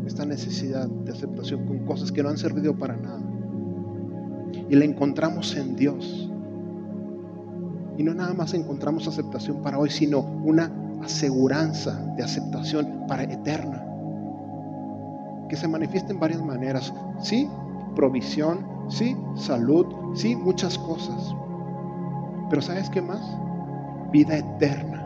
[0.07, 3.23] esta necesidad de aceptación con cosas que no han servido para nada,
[4.69, 6.31] y la encontramos en Dios,
[7.97, 13.85] y no nada más encontramos aceptación para hoy, sino una aseguranza de aceptación para eterna,
[15.49, 16.93] que se manifiesta en varias maneras.
[17.21, 17.49] Sí,
[17.95, 21.35] provisión, sí, salud, sí, muchas cosas.
[22.51, 23.23] Pero ¿sabes qué más?
[24.13, 25.05] Vida eterna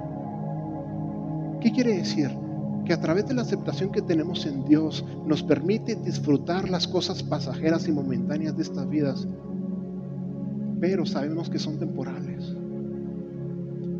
[1.61, 2.31] ¿Qué quiere decir?
[2.85, 7.22] Que a través de la aceptación que tenemos en Dios nos permite disfrutar las cosas
[7.22, 9.26] pasajeras y momentáneas de estas vidas,
[10.81, 12.55] pero sabemos que son temporales.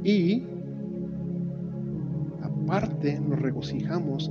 [0.05, 0.45] Y
[2.43, 4.31] aparte nos regocijamos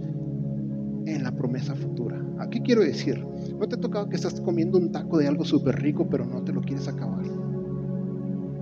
[1.16, 2.22] en la promesa futura.
[2.40, 3.26] ¿A qué quiero decir?
[3.60, 6.44] ¿No te ha tocado que estás comiendo un taco de algo súper rico, pero no
[6.44, 7.24] te lo quieres acabar?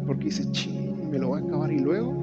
[0.06, 2.14] Porque dices, ching, me lo voy a acabar y luego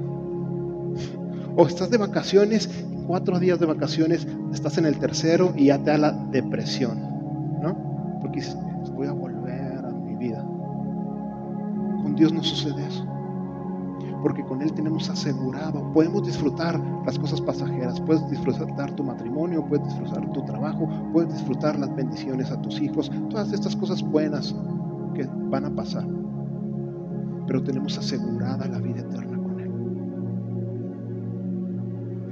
[1.55, 2.69] o estás de vacaciones,
[3.05, 6.99] cuatro días de vacaciones, estás en el tercero y ya te da la depresión,
[7.61, 8.19] ¿no?
[8.21, 8.57] Porque dices,
[8.93, 10.43] voy a volver a mi vida.
[12.01, 13.12] Con Dios no sucede eso.
[14.23, 19.85] Porque con Él tenemos asegurado, podemos disfrutar las cosas pasajeras, puedes disfrutar tu matrimonio, puedes
[19.85, 24.55] disfrutar tu trabajo, puedes disfrutar las bendiciones a tus hijos, todas estas cosas buenas
[25.13, 26.07] que van a pasar.
[27.45, 29.33] Pero tenemos asegurada la vida eterna.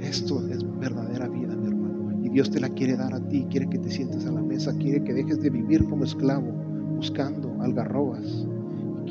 [0.00, 2.24] Esto es verdadera vida, mi hermano.
[2.24, 4.74] Y Dios te la quiere dar a ti, quiere que te sientes a la mesa,
[4.76, 6.52] quiere que dejes de vivir como esclavo,
[6.96, 8.46] buscando algarrobas.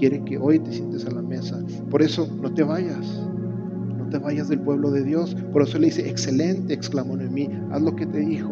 [0.02, 1.64] Quiere que hoy te sientes a la mesa.
[1.92, 3.06] Por eso no te vayas,
[3.96, 5.36] no te vayas del pueblo de Dios.
[5.54, 8.50] Por eso le dice, excelente, exclamó Noemí, haz lo que te dijo.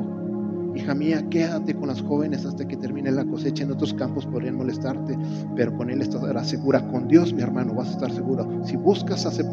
[0.76, 3.64] Hija mía, quédate con las jóvenes hasta que termine la cosecha.
[3.64, 5.18] En otros campos podrían molestarte,
[5.56, 6.88] pero con Él estarás segura.
[6.88, 8.48] Con Dios, mi hermano, vas a estar seguro.
[8.64, 9.50] Si buscas aceptación,